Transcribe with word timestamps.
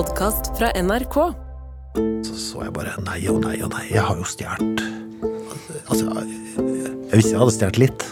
podkast 0.00 0.54
fra 0.56 0.70
NRK. 0.80 1.16
Så 2.24 2.36
så 2.40 2.62
jeg 2.64 2.72
bare 2.72 2.94
nei 3.04 3.18
og 3.28 3.42
nei 3.44 3.58
og 3.60 3.68
nei, 3.74 3.82
jeg 3.90 4.00
har 4.00 4.16
jo 4.16 4.24
stjålet 4.24 4.80
Altså, 5.90 6.06
jeg, 6.06 7.18
visste 7.18 7.32
jeg 7.34 7.40
hadde 7.42 7.54
stjålet 7.56 7.80
litt, 7.82 8.04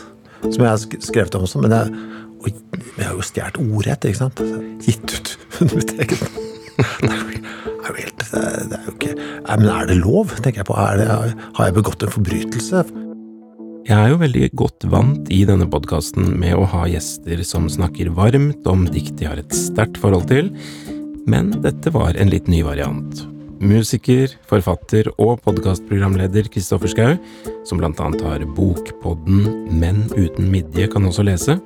som 0.42 0.66
jeg 0.66 0.68
har 0.68 0.82
skrevet 1.06 1.38
om 1.38 1.46
også, 1.46 1.62
men 1.64 1.72
jeg, 1.72 2.02
oi, 2.44 2.52
jeg 2.98 3.06
har 3.06 3.14
jo 3.14 3.24
stjålet 3.24 3.60
ordrett, 3.62 4.04
ikke 4.10 4.20
sant? 4.20 4.42
Gitt 4.84 5.14
ut 5.14 5.32
mitt 5.78 5.94
eget 5.94 6.26
Det 6.26 7.08
er 7.08 7.22
jo 7.22 7.30
det 7.38 7.46
er 7.46 7.88
jo 7.88 7.96
helt 8.02 8.26
det 8.26 8.42
er, 8.42 8.60
er 8.82 8.84
jo 8.84 8.96
ikke 8.98 9.14
Men 9.48 9.66
er 9.78 9.88
det 9.88 9.98
lov, 10.02 10.36
tenker 10.42 10.60
jeg 10.60 10.68
på. 10.68 10.76
Er 10.82 11.00
det, 11.00 11.08
har 11.56 11.70
jeg 11.70 11.76
begått 11.78 12.04
en 12.04 12.12
forbrytelse? 12.18 12.84
Jeg 13.88 13.96
er 13.96 14.12
jo 14.12 14.20
veldig 14.20 14.50
godt 14.60 14.84
vant 14.92 15.32
i 15.32 15.40
denne 15.48 15.64
podkasten 15.72 16.34
med 16.36 16.52
å 16.58 16.68
ha 16.68 16.84
gjester 16.92 17.40
som 17.48 17.70
snakker 17.72 18.12
varmt 18.12 18.68
om 18.68 18.84
dikt 18.92 19.16
de 19.16 19.30
har 19.30 19.40
et 19.40 19.56
sterkt 19.56 19.96
forhold 20.02 20.28
til, 20.28 20.52
men 21.28 21.52
dette 21.64 21.92
var 21.94 22.16
en 22.16 22.32
litt 22.32 22.48
ny 22.50 22.62
variant. 22.66 23.24
Musiker, 23.58 24.30
forfatter 24.46 25.08
og 25.18 25.40
podkastprogramleder 25.42 26.46
Kristoffer 26.52 26.90
Schau, 26.92 27.16
som 27.66 27.80
blant 27.80 27.98
annet 28.02 28.22
har 28.22 28.44
bokpodden 28.54 29.66
Menn 29.80 30.04
uten 30.14 30.46
midje 30.52 30.86
kan 30.92 31.08
også 31.08 31.26
lese, 31.26 31.58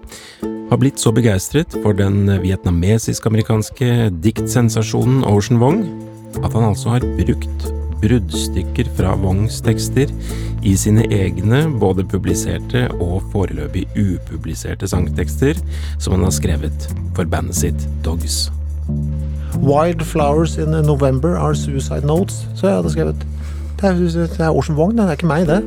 har 0.72 0.80
blitt 0.80 1.02
så 1.02 1.12
begeistret 1.12 1.74
for 1.82 1.92
den 1.96 2.24
vietnamesisk-amerikanske 2.40 4.08
diktsensasjonen 4.24 5.20
Ocean 5.28 5.60
Wong 5.60 5.84
at 6.40 6.54
han 6.56 6.64
altså 6.70 6.94
har 6.94 7.04
brukt 7.18 7.66
bruddstykker 8.02 8.88
fra 8.96 9.12
Wongs 9.20 9.60
tekster 9.62 10.10
i 10.64 10.72
sine 10.78 11.04
egne, 11.12 11.66
både 11.82 12.06
publiserte 12.08 12.86
og 12.96 13.20
foreløpig 13.34 13.84
upubliserte 13.98 14.88
sangtekster, 14.90 15.60
som 15.98 16.16
han 16.16 16.26
har 16.26 16.34
skrevet 16.34 16.90
for 17.12 17.28
bandet 17.28 17.60
sitt 17.60 17.86
Dogs. 18.06 18.48
Wild 19.62 20.02
flowers 20.02 20.58
in 20.58 20.72
November 20.86 21.36
are 21.38 21.54
suicide 21.54 22.02
notes, 22.02 22.42
så 22.58 22.66
jeg 22.66 22.76
hadde 22.80 22.90
skrevet. 22.90 23.26
Det 23.78 23.86
er, 23.86 24.00
det 24.26 24.40
er 24.42 24.50
Orson 24.50 24.74
Wong, 24.74 24.96
det 24.98 25.04
er 25.06 25.14
ikke 25.14 25.30
meg, 25.30 25.46
det. 25.46 25.62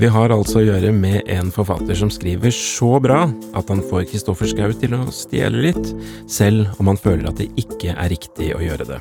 Vi 0.00 0.08
har 0.10 0.32
altså 0.34 0.58
å 0.58 0.64
gjøre 0.64 0.90
med 0.96 1.28
en 1.30 1.52
forfatter 1.54 1.94
som 1.98 2.10
skriver 2.10 2.50
så 2.54 2.98
bra 3.02 3.20
at 3.58 3.70
han 3.70 3.84
får 3.86 4.08
Kristoffer 4.10 4.50
Schou 4.50 4.74
til 4.80 4.96
å 4.98 5.04
stjele 5.14 5.62
litt, 5.68 5.92
selv 6.30 6.74
om 6.82 6.90
han 6.90 6.98
føler 6.98 7.30
at 7.30 7.38
det 7.38 7.50
ikke 7.60 7.94
er 7.94 8.10
riktig 8.10 8.50
å 8.56 8.62
gjøre 8.64 8.88
det. 8.88 9.00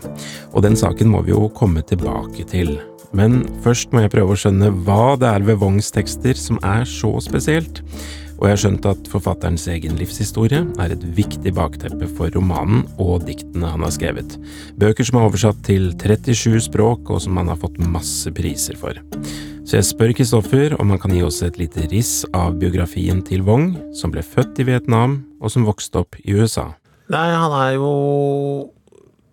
Og 0.54 0.66
den 0.66 0.78
saken 0.78 1.10
må 1.10 1.24
vi 1.26 1.34
jo 1.34 1.50
komme 1.56 1.82
tilbake 1.82 2.46
til. 2.54 2.76
Men 3.18 3.42
først 3.66 3.90
må 3.90 4.04
jeg 4.04 4.14
prøve 4.14 4.36
å 4.36 4.42
skjønne 4.44 4.70
hva 4.86 5.16
det 5.18 5.30
er 5.32 5.46
ved 5.48 5.58
Wongs 5.64 5.90
tekster 5.96 6.38
som 6.38 6.62
er 6.62 6.86
så 6.86 7.16
spesielt. 7.26 7.82
Og 8.40 8.48
jeg 8.48 8.56
har 8.56 8.62
skjønt 8.62 8.88
at 8.88 9.10
forfatterens 9.12 9.66
egen 9.72 9.98
livshistorie 10.00 10.62
er 10.80 10.94
et 10.96 11.04
viktig 11.18 11.52
bakteppe 11.58 12.08
for 12.16 12.32
romanen 12.32 12.86
og 12.96 13.26
diktene 13.28 13.74
han 13.74 13.84
har 13.84 13.92
skrevet. 13.92 14.38
Bøker 14.80 15.08
som 15.08 15.20
er 15.20 15.28
oversatt 15.28 15.60
til 15.68 15.92
37 16.00 16.70
språk, 16.70 17.12
og 17.12 17.20
som 17.26 17.36
han 17.40 17.52
har 17.52 17.60
fått 17.60 17.82
masse 17.84 18.32
priser 18.36 18.80
for. 18.80 18.96
Så 19.68 19.78
jeg 19.78 19.90
spør 19.90 20.16
Kristoffer 20.18 20.74
om 20.80 20.96
han 20.96 21.02
kan 21.04 21.12
gi 21.14 21.20
oss 21.22 21.44
et 21.46 21.60
lite 21.60 21.84
riss 21.92 22.24
av 22.34 22.56
biografien 22.62 23.20
til 23.28 23.44
Wong, 23.46 23.74
som 23.94 24.16
ble 24.16 24.24
født 24.26 24.64
i 24.64 24.70
Vietnam, 24.72 25.20
og 25.44 25.52
som 25.52 25.68
vokste 25.68 26.02
opp 26.02 26.16
i 26.24 26.40
USA. 26.40 26.72
Nei, 27.12 27.28
han 27.34 27.54
er 27.58 27.76
jo 27.76 27.92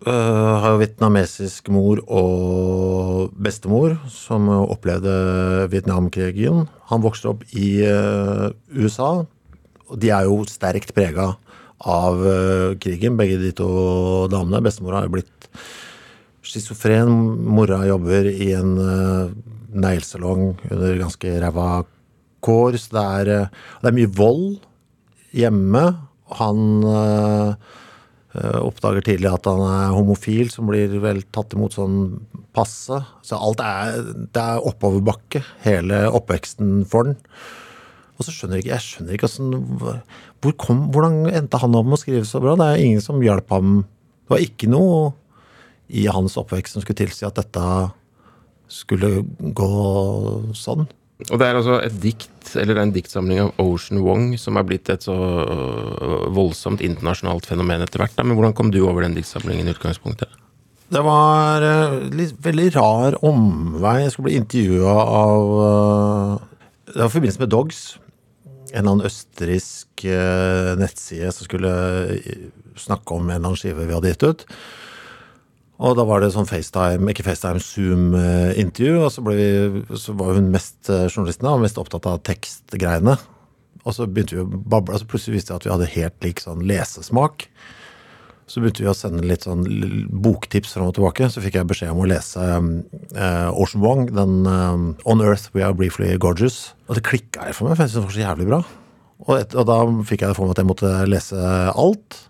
øh, 0.05 0.53
Har 0.61 0.75
jo 0.75 0.81
vietnamesisk 0.81 1.69
mor 1.73 2.01
og 2.05 3.31
bestemor, 3.33 3.95
som 4.11 4.49
opplevde 4.49 5.67
Vietnamkrigen. 5.71 6.67
Han 6.91 7.03
vokste 7.03 7.31
opp 7.31 7.43
i 7.51 7.81
uh, 7.83 8.53
USA, 8.77 9.25
og 9.87 9.99
de 9.99 10.11
er 10.13 10.27
jo 10.27 10.43
sterkt 10.47 10.93
prega 10.95 11.31
av 11.81 12.21
uh, 12.21 12.75
krigen, 12.79 13.17
begge 13.19 13.39
de 13.41 13.51
to 13.57 13.69
damene. 14.31 14.61
Bestemora 14.63 15.01
har 15.01 15.09
jo 15.09 15.15
blitt 15.17 15.49
schizofren. 16.45 17.11
Mora 17.47 17.81
jobber 17.89 18.29
i 18.31 18.51
en 18.55 18.77
uh, 18.77 19.33
neglesalong 19.73 20.53
under 20.69 21.01
ganske 21.01 21.33
ræva 21.43 21.81
kår, 22.45 22.77
så 22.79 22.93
det 22.95 23.07
er, 23.07 23.33
det 23.81 23.91
er 23.91 23.97
mye 23.97 24.13
vold 24.15 24.61
hjemme. 25.35 25.83
Han 26.37 26.63
oppdager 28.61 29.05
tidlig 29.05 29.29
at 29.31 29.47
han 29.49 29.61
er 29.65 29.93
homofil, 29.95 30.51
som 30.53 30.69
blir 30.69 30.91
vel 31.03 31.23
tatt 31.35 31.55
imot 31.55 31.77
sånn 31.77 31.99
passe. 32.55 32.99
Så 33.25 33.39
alt 33.39 33.61
er, 33.63 34.01
det 34.33 34.43
er 34.43 34.65
oppoverbakke, 34.67 35.43
hele 35.65 36.05
oppveksten 36.11 36.81
for 36.89 37.09
den. 37.09 37.17
Og 38.17 38.25
så 38.25 38.33
skjønner 38.33 38.57
jeg 38.57 38.65
ikke, 38.65 38.73
jeg 38.73 38.85
skjønner 38.85 39.17
ikke 39.17 39.29
hvordan, 39.29 40.01
hvor 40.41 40.57
kom, 40.63 40.81
hvordan 40.93 41.19
endte 41.29 41.61
han 41.61 41.77
opp 41.77 41.85
med 41.85 41.99
å 41.99 42.01
skrive 42.01 42.25
så 42.25 42.41
bra? 42.41 42.55
Det 42.57 42.67
er 42.71 42.83
ingen 42.85 43.03
som 43.03 43.21
hjalp 43.21 43.53
ham. 43.53 43.79
Det 44.25 44.33
var 44.33 44.45
ikke 44.45 44.69
noe 44.73 45.01
i 45.87 46.07
hans 46.11 46.35
oppvekst 46.39 46.75
som 46.75 46.83
skulle 46.83 47.03
tilsi 47.03 47.27
at 47.27 47.37
dette 47.37 47.65
skulle 48.71 49.21
gå 49.55 49.71
sånn. 50.57 50.87
Og 51.25 51.39
det 51.41 51.47
er 51.47 51.57
altså 51.57 51.79
et 51.81 51.95
dikt, 51.97 52.51
eller 52.61 52.77
en 52.77 52.91
diktsamling 52.93 53.39
av 53.41 53.61
Ocean 53.63 54.03
Wong, 54.05 54.35
som 54.37 54.59
er 54.59 54.65
blitt 54.67 54.89
et 54.93 55.07
så 55.07 55.15
øh, 55.17 56.27
voldsomt 56.35 56.83
internasjonalt 56.85 57.47
fenomen 57.49 57.81
etter 57.81 58.03
hvert. 58.03 58.19
Men 58.21 58.37
hvordan 58.37 58.53
kom 58.57 58.69
du 58.73 58.83
over 58.83 59.01
den 59.01 59.17
diktsamlingen 59.17 59.65
i 59.65 59.73
utgangspunktet? 59.73 60.29
Det 60.93 61.01
var 61.03 61.65
eh, 61.65 61.97
litt, 62.13 62.37
veldig 62.45 62.67
rar 62.77 63.17
omvei. 63.25 64.03
Jeg 64.03 64.13
skulle 64.13 64.29
bli 64.29 64.37
intervjua 64.43 64.93
av 65.17 65.55
eh, 65.65 66.45
Det 66.93 67.01
var 67.01 67.09
i 67.09 67.15
forbindelse 67.17 67.43
med 67.43 67.53
Dogs. 67.55 67.81
En 68.67 68.77
eller 68.77 68.93
annen 68.93 69.09
østerriksk 69.09 70.03
nettside 70.77 71.31
som 71.33 71.47
skulle 71.47 71.71
snakke 72.77 73.15
om 73.15 73.23
en 73.25 73.39
eller 73.39 73.47
annen 73.47 73.59
skive 73.59 73.87
vi 73.87 73.95
hadde 73.95 74.11
gitt 74.11 74.25
ut. 74.27 74.43
Og 75.77 75.93
da 75.97 76.05
var 76.09 76.23
det 76.23 76.31
sånn 76.33 76.47
FaceTime, 76.49 77.11
ikke 77.11 77.25
FaceTime, 77.27 77.61
Zoom-intervju. 77.61 78.93
Og 79.03 79.11
så, 79.13 79.23
ble 79.25 79.35
vi, 79.37 79.97
så 80.01 80.15
var 80.17 80.37
hun 80.37 80.49
mest 80.53 80.89
eh, 80.89 81.05
journalisten 81.05 81.49
og 81.51 81.61
mest 81.61 81.77
opptatt 81.77 82.07
av 82.09 82.23
tekstgreiene. 82.25 83.17
Og 83.83 83.95
så 83.95 84.07
begynte 84.09 84.35
vi 84.35 84.41
å 84.43 84.47
bable, 84.47 84.95
og 84.95 85.03
så 85.03 85.09
plutselig 85.09 85.37
visste 85.37 85.53
jeg 85.53 85.61
at 85.61 85.67
vi 85.67 85.73
hadde 85.75 85.91
helt 85.93 86.25
lik 86.25 86.41
sånn 86.43 86.65
lesesmak. 86.67 87.45
Så 88.47 88.63
begynte 88.63 88.81
vi 88.83 88.89
å 88.89 88.95
sende 88.95 89.27
litt 89.27 89.45
sånn 89.45 89.63
boktips 90.23 90.73
fram 90.73 90.89
og 90.89 90.97
tilbake. 90.97 91.29
Så 91.29 91.43
fikk 91.43 91.59
jeg 91.59 91.69
beskjed 91.69 91.93
om 91.93 92.01
å 92.03 92.09
lese 92.09 92.41
uh, 92.41 93.49
Ocean 93.51 93.83
Wong, 93.83 94.05
den 94.15 94.47
uh, 94.47 94.75
On 95.07 95.23
Earth 95.23 95.51
We 95.55 95.65
Are 95.67 95.75
Briefly 95.75 96.13
Gorgeous. 96.23 96.71
Og 96.87 96.97
det 96.97 97.05
klikka 97.07 97.47
jeg 97.47 97.57
for 97.59 97.67
meg, 97.67 97.77
for 97.77 97.85
jeg 97.85 97.93
syntes 97.93 97.99
det 97.99 98.07
var 98.07 98.15
så 98.17 98.23
jævlig 98.23 98.49
bra. 98.49 98.61
Og, 99.27 99.33
et, 99.35 99.55
og 99.55 99.67
da 99.67 99.81
fikk 100.07 100.23
jeg 100.23 100.31
det 100.31 100.39
for 100.39 100.47
meg 100.47 100.55
at 100.55 100.63
jeg 100.63 100.71
måtte 100.71 100.93
lese 101.11 101.51
alt. 101.75 102.21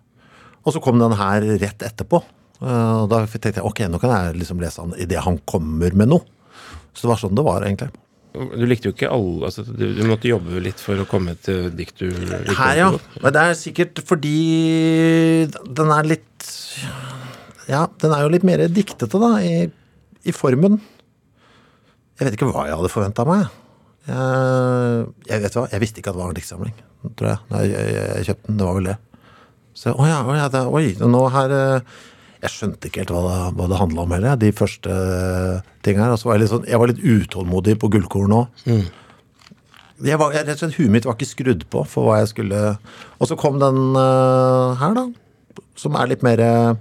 Og 0.66 0.76
så 0.76 0.82
kom 0.84 1.00
den 1.00 1.16
her 1.22 1.46
rett 1.62 1.86
etterpå. 1.86 2.26
Eh, 2.62 2.96
Og 3.04 3.08
da 3.12 3.22
tenkte 3.30 3.54
jeg 3.60 3.66
ok, 3.68 3.84
nå 3.92 4.00
kan 4.02 4.14
jeg 4.16 4.40
liksom 4.42 4.60
lese 4.64 4.82
han 4.84 4.96
idet 4.98 5.24
han 5.26 5.40
kommer 5.50 5.94
med 5.98 6.10
noe. 6.14 6.26
Så 6.94 7.06
det 7.06 7.12
var 7.14 7.20
sånn 7.22 7.38
det 7.38 7.46
var, 7.46 7.66
egentlig. 7.68 7.92
Du 8.38 8.66
likte 8.70 8.90
jo 8.90 8.94
ikke 8.94 9.10
alle 9.10 9.48
altså, 9.50 9.64
du, 9.66 9.86
du 9.98 10.02
måtte 10.06 10.30
jobbe 10.30 10.60
litt 10.62 10.78
for 10.82 11.00
å 11.02 11.06
komme 11.10 11.34
til 11.42 11.72
dikt 11.74 12.04
du 12.04 12.10
likte. 12.12 12.54
Her, 12.60 12.74
ja. 12.78 12.90
Men 13.24 13.34
det 13.34 13.44
er 13.48 13.56
sikkert 13.58 14.02
fordi 14.06 14.34
den 15.66 15.94
er 15.96 16.10
litt 16.12 16.50
Ja, 17.70 17.88
den 18.02 18.14
er 18.14 18.26
jo 18.26 18.34
litt 18.34 18.46
mer 18.48 18.62
diktete, 18.70 19.18
da, 19.22 19.32
i, 19.42 19.66
i 20.28 20.36
formen. 20.36 20.78
Jeg 22.18 22.28
vet 22.28 22.38
ikke 22.38 22.50
hva 22.52 22.68
jeg 22.70 22.78
hadde 22.80 22.92
forventa 22.94 23.26
meg. 23.28 23.48
Jeg, 24.08 25.08
jeg 25.28 25.44
vet 25.44 25.58
hva, 25.58 25.66
jeg 25.74 25.84
visste 25.84 26.00
ikke 26.02 26.14
at 26.14 26.18
det 26.18 26.24
var 26.24 26.32
en 26.32 26.38
diktsamling, 26.38 26.78
tror 27.20 27.30
jeg. 27.34 27.42
Jeg, 27.52 27.74
jeg, 27.74 27.98
jeg 27.98 28.28
kjøpte 28.30 28.48
den. 28.48 28.60
Det 28.62 28.68
var 28.70 28.78
vel 28.78 28.88
det. 28.92 28.96
Så 29.78 29.94
å 29.94 30.08
ja, 30.10 30.22
å 30.26 30.38
ja 30.38 30.48
det, 30.54 30.62
oi, 30.80 30.86
nå 31.04 31.24
her 31.36 31.54
eh, 31.58 31.98
Jeg 32.38 32.54
skjønte 32.54 32.90
ikke 32.90 33.02
helt 33.02 33.12
hva 33.16 33.22
det, 33.26 33.38
hva 33.58 33.68
det 33.72 33.80
handla 33.80 34.04
om 34.04 34.14
heller, 34.14 34.38
de 34.38 34.54
første 34.56 34.96
tingene 35.86 36.06
her. 36.06 36.14
Og 36.14 36.34
jeg 36.36 36.50
sånn 36.52 36.68
Jeg 36.70 36.82
var 36.82 36.92
litt 36.92 37.02
utålmodig 37.02 37.78
på 37.82 37.90
gullkorn 37.96 38.36
òg. 38.38 38.66
Jeg 40.06 40.20
var, 40.22 40.36
jeg, 40.36 40.46
rett 40.46 40.60
og 40.60 40.62
slett, 40.62 40.78
Huet 40.78 40.94
mitt 40.94 41.08
var 41.10 41.18
ikke 41.18 41.30
skrudd 41.32 41.64
på 41.74 41.82
for 41.90 42.06
hva 42.06 42.20
jeg 42.20 42.30
skulle 42.30 42.60
Og 43.18 43.26
så 43.26 43.38
kom 43.40 43.58
den 43.58 43.98
uh, 43.98 44.78
her, 44.78 44.94
da. 44.94 45.08
Som 45.78 45.98
er 45.98 46.12
litt 46.12 46.26
mer 46.26 46.44
uh, 46.46 46.78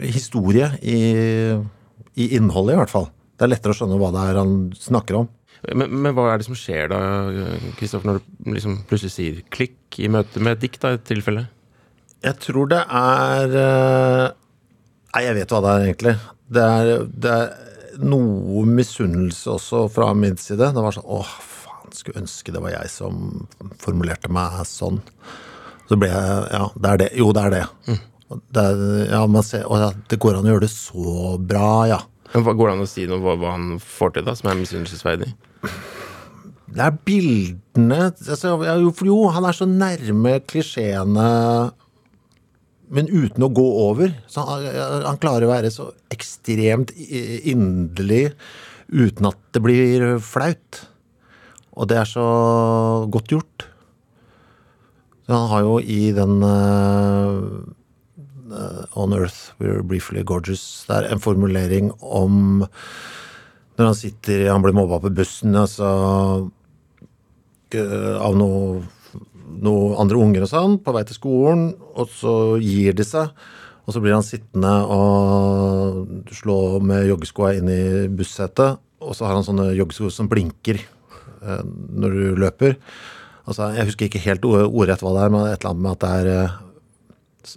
historie 0.00 0.70
i, 0.80 0.98
i 2.16 2.30
innholdet, 2.38 2.78
i 2.78 2.80
hvert 2.80 2.92
fall. 2.92 3.10
Det 3.36 3.44
er 3.44 3.52
lettere 3.52 3.74
å 3.74 3.76
skjønne 3.76 4.00
hva 4.00 4.12
det 4.14 4.24
er 4.30 4.40
han 4.40 4.56
snakker 4.78 5.20
om. 5.20 5.30
Men, 5.76 5.92
men 5.92 6.14
hva 6.16 6.30
er 6.32 6.40
det 6.40 6.48
som 6.48 6.56
skjer 6.58 6.88
da, 6.90 6.98
Kristoffer, 7.78 8.08
når 8.08 8.22
du 8.22 8.54
liksom 8.56 8.80
plutselig 8.88 9.12
sier 9.14 9.42
klikk 9.52 10.00
i 10.02 10.10
møte 10.10 10.40
med 10.42 10.56
et 10.56 10.64
dikt, 10.64 10.80
da, 10.82 10.94
i 10.94 10.98
et 10.98 11.04
tilfelle? 11.06 11.44
Jeg 12.22 12.38
tror 12.44 12.70
det 12.70 12.82
er 12.86 13.56
eh, 13.58 14.26
Nei, 15.12 15.22
jeg 15.26 15.36
vet 15.36 15.52
hva 15.52 15.60
det 15.60 15.72
er, 15.72 15.86
egentlig. 15.88 16.12
Det 16.52 16.62
er, 16.64 16.90
det 17.24 17.32
er 17.32 17.98
noe 18.00 18.62
misunnelse 18.64 19.50
også 19.52 19.82
fra 19.92 20.12
min 20.16 20.38
side. 20.40 20.70
Det 20.72 20.84
var 20.84 20.94
sånn 20.96 21.08
Åh, 21.12 21.32
faen, 21.42 21.90
skulle 21.96 22.22
ønske 22.22 22.54
det 22.54 22.62
var 22.64 22.72
jeg 22.72 22.92
som 22.92 23.42
formulerte 23.82 24.30
meg 24.32 24.62
sånn. 24.68 25.02
Så 25.90 25.98
ble 26.00 26.08
jeg 26.12 26.38
Ja, 26.54 26.64
det 26.72 26.94
er 26.94 27.02
det. 27.02 27.10
Jo, 27.20 27.28
det 27.36 27.44
er 27.48 27.56
det. 27.58 27.98
det 28.56 28.64
er, 28.64 28.80
ja, 29.10 29.26
man 29.28 29.44
ser, 29.44 29.66
å, 29.68 29.80
ja, 29.82 29.90
det 30.08 30.20
går 30.22 30.38
an 30.38 30.48
å 30.48 30.54
gjøre 30.54 30.64
det 30.64 30.72
så 30.72 31.36
bra, 31.36 31.68
ja. 31.90 32.00
Men 32.32 32.46
Går 32.56 32.70
det 32.70 32.76
an 32.78 32.86
å 32.86 32.88
si 32.88 33.04
noe 33.10 33.20
hva, 33.20 33.36
hva 33.36 33.56
han 33.58 33.74
får 33.82 34.14
til, 34.16 34.24
da, 34.30 34.36
som 34.38 34.48
er 34.48 34.60
misunnelsesverdig? 34.62 35.28
Det 36.72 36.80
er 36.80 36.94
bildene 37.04 37.98
altså, 38.08 38.54
jo, 38.64 38.92
jo, 39.04 39.18
han 39.34 39.44
er 39.44 39.56
så 39.56 39.66
nærme 39.68 40.38
klisjeene 40.48 41.26
men 42.92 43.08
uten 43.08 43.44
å 43.46 43.50
gå 43.52 43.64
over. 43.86 44.12
Så 44.28 44.44
han, 44.46 44.66
han 45.06 45.20
klarer 45.20 45.48
å 45.48 45.52
være 45.54 45.70
så 45.72 45.90
ekstremt 46.12 46.92
inderlig 46.92 48.32
uten 48.92 49.30
at 49.30 49.38
det 49.56 49.62
blir 49.64 50.18
flaut. 50.24 50.82
Og 51.72 51.88
det 51.88 52.02
er 52.02 52.08
så 52.08 52.26
godt 53.12 53.32
gjort. 53.32 53.66
Så 55.24 55.32
han 55.32 55.48
har 55.52 55.60
jo 55.64 55.78
i 55.80 56.12
den 56.12 56.42
eh, 56.44 57.38
On 58.98 59.14
Earth 59.16 59.54
We're 59.62 59.82
Briefly 59.86 60.24
Gorgeous 60.26 60.84
Det 60.88 60.96
er 60.98 61.06
en 61.12 61.22
formulering 61.22 61.92
om 62.00 62.66
når 63.78 63.86
han 63.86 63.96
sitter 63.96 64.50
Han 64.50 64.64
blir 64.64 64.76
mobba 64.76 64.98
på 65.00 65.12
bussen 65.14 65.56
altså, 65.56 65.88
uh, 67.72 68.16
av 68.20 68.36
noe, 68.36 68.82
noe 69.62 69.96
andre 70.00 70.20
unger 70.20 70.46
og 70.46 70.50
sånn 70.50 70.78
på 70.82 70.94
vei 70.94 71.02
til 71.08 71.18
skolen, 71.18 71.66
og 71.98 72.10
så 72.12 72.34
gir 72.62 72.96
de 72.98 73.06
seg. 73.06 73.32
Og 73.82 73.94
så 73.94 74.02
blir 74.02 74.14
han 74.14 74.26
sittende 74.26 74.72
og 74.94 76.30
slå 76.34 76.78
med 76.86 77.08
joggeskoa 77.08 77.56
inn 77.58 77.70
i 77.72 77.82
bussetet. 78.14 78.78
Og 79.02 79.16
så 79.18 79.26
har 79.26 79.34
han 79.34 79.46
sånne 79.46 79.72
joggesko 79.74 80.10
som 80.14 80.28
blinker 80.30 80.78
eh, 80.78 81.64
når 81.90 82.14
du 82.14 82.42
løper. 82.44 82.76
Altså, 83.42 83.72
jeg 83.74 83.88
husker 83.88 84.06
ikke 84.06 84.22
helt 84.22 84.46
ordrett 84.46 85.02
hva 85.02 85.16
det 85.16 85.24
er, 85.24 85.34
men 85.34 85.48
et 85.48 85.56
eller 85.58 85.72
annet 85.72 85.86
med 85.88 85.96
at 85.96 86.04
det 86.04 86.12
er 86.20 86.34
eh, 86.36 86.60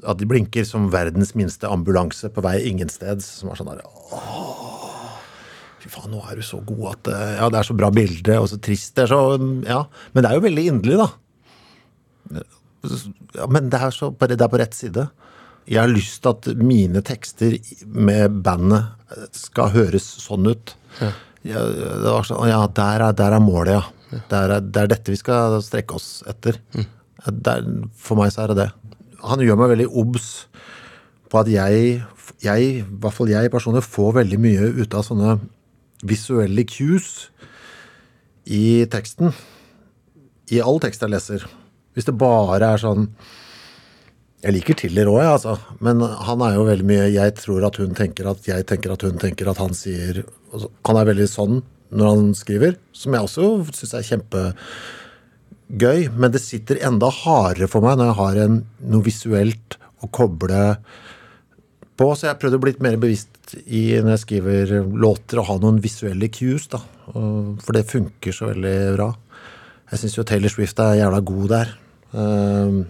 At 0.10 0.18
de 0.18 0.26
blinker 0.26 0.66
som 0.66 0.90
verdens 0.90 1.36
minste 1.38 1.70
ambulanse 1.70 2.32
på 2.34 2.42
vei 2.42 2.58
ingensteds. 2.72 3.28
Som 3.38 3.54
er 3.54 3.62
sånn 3.62 3.70
der 3.70 3.86
fy 5.86 5.92
faen, 5.94 6.10
nå 6.10 6.24
er 6.26 6.40
du 6.40 6.46
så 6.46 6.60
god 6.66 6.86
at 6.96 7.12
eh, 7.14 7.36
Ja, 7.38 7.52
det 7.54 7.60
er 7.60 7.68
så 7.68 7.78
bra 7.78 7.92
bilde, 7.94 8.40
og 8.42 8.50
så 8.50 8.58
trist. 8.62 8.96
Det 8.98 9.06
er 9.06 9.14
så 9.14 9.22
Ja. 9.68 9.86
Men 10.14 10.26
det 10.26 10.32
er 10.32 10.40
jo 10.40 10.46
veldig 10.48 10.66
inderlig, 10.72 10.98
da. 11.04 11.10
Ja, 12.34 13.48
men 13.50 13.70
det 13.74 13.80
er, 13.82 13.94
så, 13.94 14.12
det 14.14 14.38
er 14.38 14.52
på 14.52 14.60
rett 14.62 14.76
side. 14.78 15.08
Jeg 15.66 15.82
har 15.82 15.90
lyst 15.90 16.22
til 16.22 16.36
at 16.36 16.50
mine 16.62 17.02
tekster 17.06 17.56
med 17.90 18.42
bandet 18.46 18.92
skal 19.34 19.74
høres 19.74 20.06
sånn 20.22 20.46
ut. 20.52 20.76
Ja, 21.46 21.62
det 21.66 22.06
var 22.06 22.26
sånn, 22.26 22.46
ja 22.50 22.62
der, 22.70 23.08
er, 23.08 23.16
der 23.18 23.38
er 23.38 23.44
målet, 23.44 23.80
ja. 23.80 23.84
Er, 24.16 24.60
det 24.62 24.84
er 24.84 24.92
dette 24.92 25.12
vi 25.12 25.20
skal 25.20 25.58
strekke 25.66 25.98
oss 25.98 26.22
etter. 26.30 26.60
Mm. 26.76 26.86
Der, 27.46 27.66
for 27.98 28.20
meg 28.20 28.32
så 28.34 28.44
er 28.44 28.54
det 28.54 28.60
det. 28.62 28.70
Han 29.26 29.42
gjør 29.42 29.58
meg 29.60 29.74
veldig 29.74 29.90
obs 29.98 30.30
på 31.32 31.42
at 31.42 31.50
jeg, 31.50 32.00
jeg, 32.46 32.70
i 32.70 32.86
hvert 32.86 33.18
fall 33.18 33.34
jeg 33.34 33.52
personlig, 33.54 33.84
får 33.86 34.20
veldig 34.22 34.40
mye 34.42 34.72
ut 34.84 34.98
av 34.98 35.06
sånne 35.08 35.38
visuelle 36.06 36.66
cues 36.70 37.28
i 38.46 38.86
teksten. 38.92 39.34
I 40.54 40.62
all 40.62 40.78
tekst 40.84 41.02
jeg 41.02 41.14
leser. 41.14 41.48
Hvis 41.96 42.08
det 42.10 42.18
bare 42.20 42.74
er 42.76 42.82
sånn 42.82 43.08
Jeg 44.44 44.54
liker 44.58 44.76
Tiller 44.78 45.10
òg, 45.10 45.24
altså. 45.24 45.56
Men 45.80 46.04
han 46.04 46.44
er 46.46 46.58
jo 46.58 46.68
veldig 46.68 46.88
mye 46.90 47.14
Jeg 47.14 47.38
tror 47.40 47.66
at 47.70 47.80
hun 47.82 47.96
tenker 47.98 48.28
at 48.32 48.48
jeg 48.50 48.68
tenker 48.70 48.94
at 48.94 49.06
hun 49.08 49.18
tenker 49.22 49.50
at 49.52 49.62
han 49.64 49.74
sier 49.78 50.14
altså, 50.52 50.68
Han 50.88 51.00
er 51.00 51.10
veldig 51.14 51.30
sånn 51.32 51.64
når 51.96 52.10
han 52.10 52.32
skriver, 52.36 52.74
som 52.98 53.14
jeg 53.14 53.24
også 53.28 53.46
syns 53.78 53.94
er 53.96 54.08
kjempegøy. 54.08 56.00
Men 56.18 56.34
det 56.34 56.42
sitter 56.44 56.82
enda 56.84 57.08
hardere 57.14 57.70
for 57.72 57.86
meg 57.86 57.94
når 58.00 58.10
jeg 58.10 58.18
har 58.18 58.40
en, 58.42 58.58
noe 58.90 59.06
visuelt 59.06 59.78
å 60.04 60.10
koble 60.12 60.64
på. 61.96 62.10
Så 62.10 62.26
jeg 62.26 62.34
har 62.34 62.42
prøvd 62.42 62.58
å 62.58 62.62
bli 62.64 62.74
litt 62.74 62.84
mer 62.84 62.98
bevisst 63.00 63.56
i 63.66 63.84
når 64.02 64.16
jeg 64.16 64.24
skriver 64.26 64.74
låter, 64.92 65.40
å 65.40 65.48
ha 65.48 65.56
noen 65.62 65.80
visuelle 65.84 66.28
cues. 66.34 66.68
da. 66.74 66.82
For 67.14 67.72
det 67.78 67.86
funker 67.94 68.36
så 68.36 68.50
veldig 68.52 68.78
bra. 68.98 69.10
Jeg 69.92 70.02
syns 70.02 70.18
jo 70.18 70.26
Taylor 70.28 70.52
Swift 70.52 70.82
er 70.82 71.00
jævla 71.00 71.22
god 71.26 71.48
der. 71.54 71.76
Um, 72.16 72.86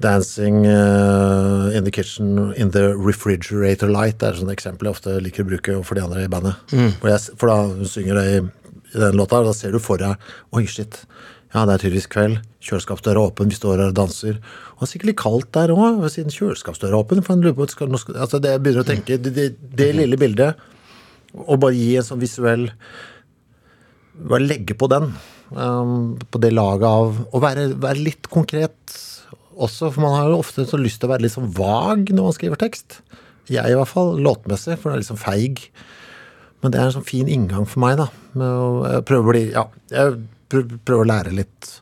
Dancing 0.00 0.66
uh, 0.66 1.70
in 1.74 1.84
the 1.84 1.90
kitchen 1.90 2.54
in 2.56 2.70
the 2.70 2.96
refrigerator 2.96 3.88
light 3.92 4.22
er 4.24 4.32
et 4.32 4.40
sånt 4.40 4.52
eksempel 4.52 4.88
jeg 4.88 4.96
ofte 4.96 5.16
liker 5.20 5.44
å 5.44 5.48
bruke 5.50 5.74
for 5.84 5.98
de 5.98 6.04
andre 6.06 6.22
i 6.24 6.30
bandet. 6.32 6.56
For, 7.02 7.10
jeg, 7.12 7.34
for 7.36 7.52
da 7.52 7.56
hun 7.68 7.90
synger 7.90 8.16
det 8.16 8.24
i, 8.30 8.38
i 8.94 9.02
den 9.02 9.18
låta, 9.20 9.42
og 9.42 9.50
da 9.50 9.52
ser 9.56 9.76
du 9.76 9.80
for 9.82 10.00
deg 10.00 10.16
Oi, 10.56 10.64
shit. 10.64 11.02
Ja, 11.52 11.66
det 11.66 11.74
er 11.74 11.82
tydeligvis 11.82 12.08
kveld. 12.08 12.38
Kjøleskapsdøra 12.64 13.18
er 13.18 13.28
åpen, 13.28 13.50
vi 13.50 13.58
står 13.58 13.76
her 13.76 13.90
og 13.90 13.96
danser. 13.98 14.38
Og 14.38 14.80
det 14.80 14.86
er 14.86 14.90
sikkert 14.94 15.10
litt 15.10 15.20
kaldt 15.20 15.50
der 15.56 15.72
òg, 15.74 16.00
siden 16.14 16.32
kjøleskapsdøra 16.32 16.94
er 16.94 17.02
åpen. 17.02 17.20
For 17.26 17.42
lurer 17.42 17.56
på, 17.58 17.66
skal, 17.72 17.92
skal, 18.00 18.20
altså 18.24 18.40
det 18.40 18.54
jeg 18.54 18.62
begynner 18.64 18.86
å 18.86 18.88
tenke, 18.88 19.18
det, 19.20 19.34
det, 19.36 19.46
det 19.76 19.90
lille 19.98 20.18
bildet, 20.20 20.64
og 21.42 21.60
bare 21.62 21.76
gi 21.76 21.92
en 21.98 22.06
sånn 22.06 22.22
visuell 22.22 22.70
Bare 24.30 24.44
legge 24.44 24.74
på 24.76 24.88
den. 24.90 25.12
Um, 25.50 26.18
på 26.30 26.38
det 26.38 26.52
laget 26.54 26.86
av 26.86 27.16
Å 27.34 27.38
være, 27.42 27.64
være 27.82 28.04
litt 28.04 28.28
konkret 28.30 28.92
også, 29.60 29.88
for 29.90 30.04
man 30.04 30.14
har 30.14 30.28
jo 30.30 30.38
ofte 30.40 30.62
så 30.68 30.78
lyst 30.78 31.00
til 31.02 31.08
å 31.08 31.12
være 31.12 31.24
litt 31.24 31.34
sånn 31.34 31.50
vag 31.56 32.12
når 32.14 32.28
man 32.28 32.36
skriver 32.36 32.60
tekst. 32.60 33.00
Jeg 33.50 33.72
i 33.72 33.76
hvert 33.76 33.90
fall, 33.90 34.14
låtmessig, 34.22 34.78
for 34.78 34.88
det 34.88 34.94
er 34.94 35.02
litt 35.02 35.10
sånn 35.10 35.20
feig. 35.20 35.64
Men 36.62 36.72
det 36.72 36.80
er 36.80 36.88
en 36.88 36.94
sånn 36.94 37.08
fin 37.08 37.28
inngang 37.28 37.66
for 37.68 37.82
meg, 37.82 37.98
da. 38.00 38.06
Jeg 38.36 39.04
prøver 39.10 39.26
å 39.26 39.34
bli 39.34 39.42
Ja, 39.50 39.66
jeg 39.92 40.20
prøver 40.52 41.02
å 41.02 41.10
lære 41.10 41.34
litt. 41.34 41.72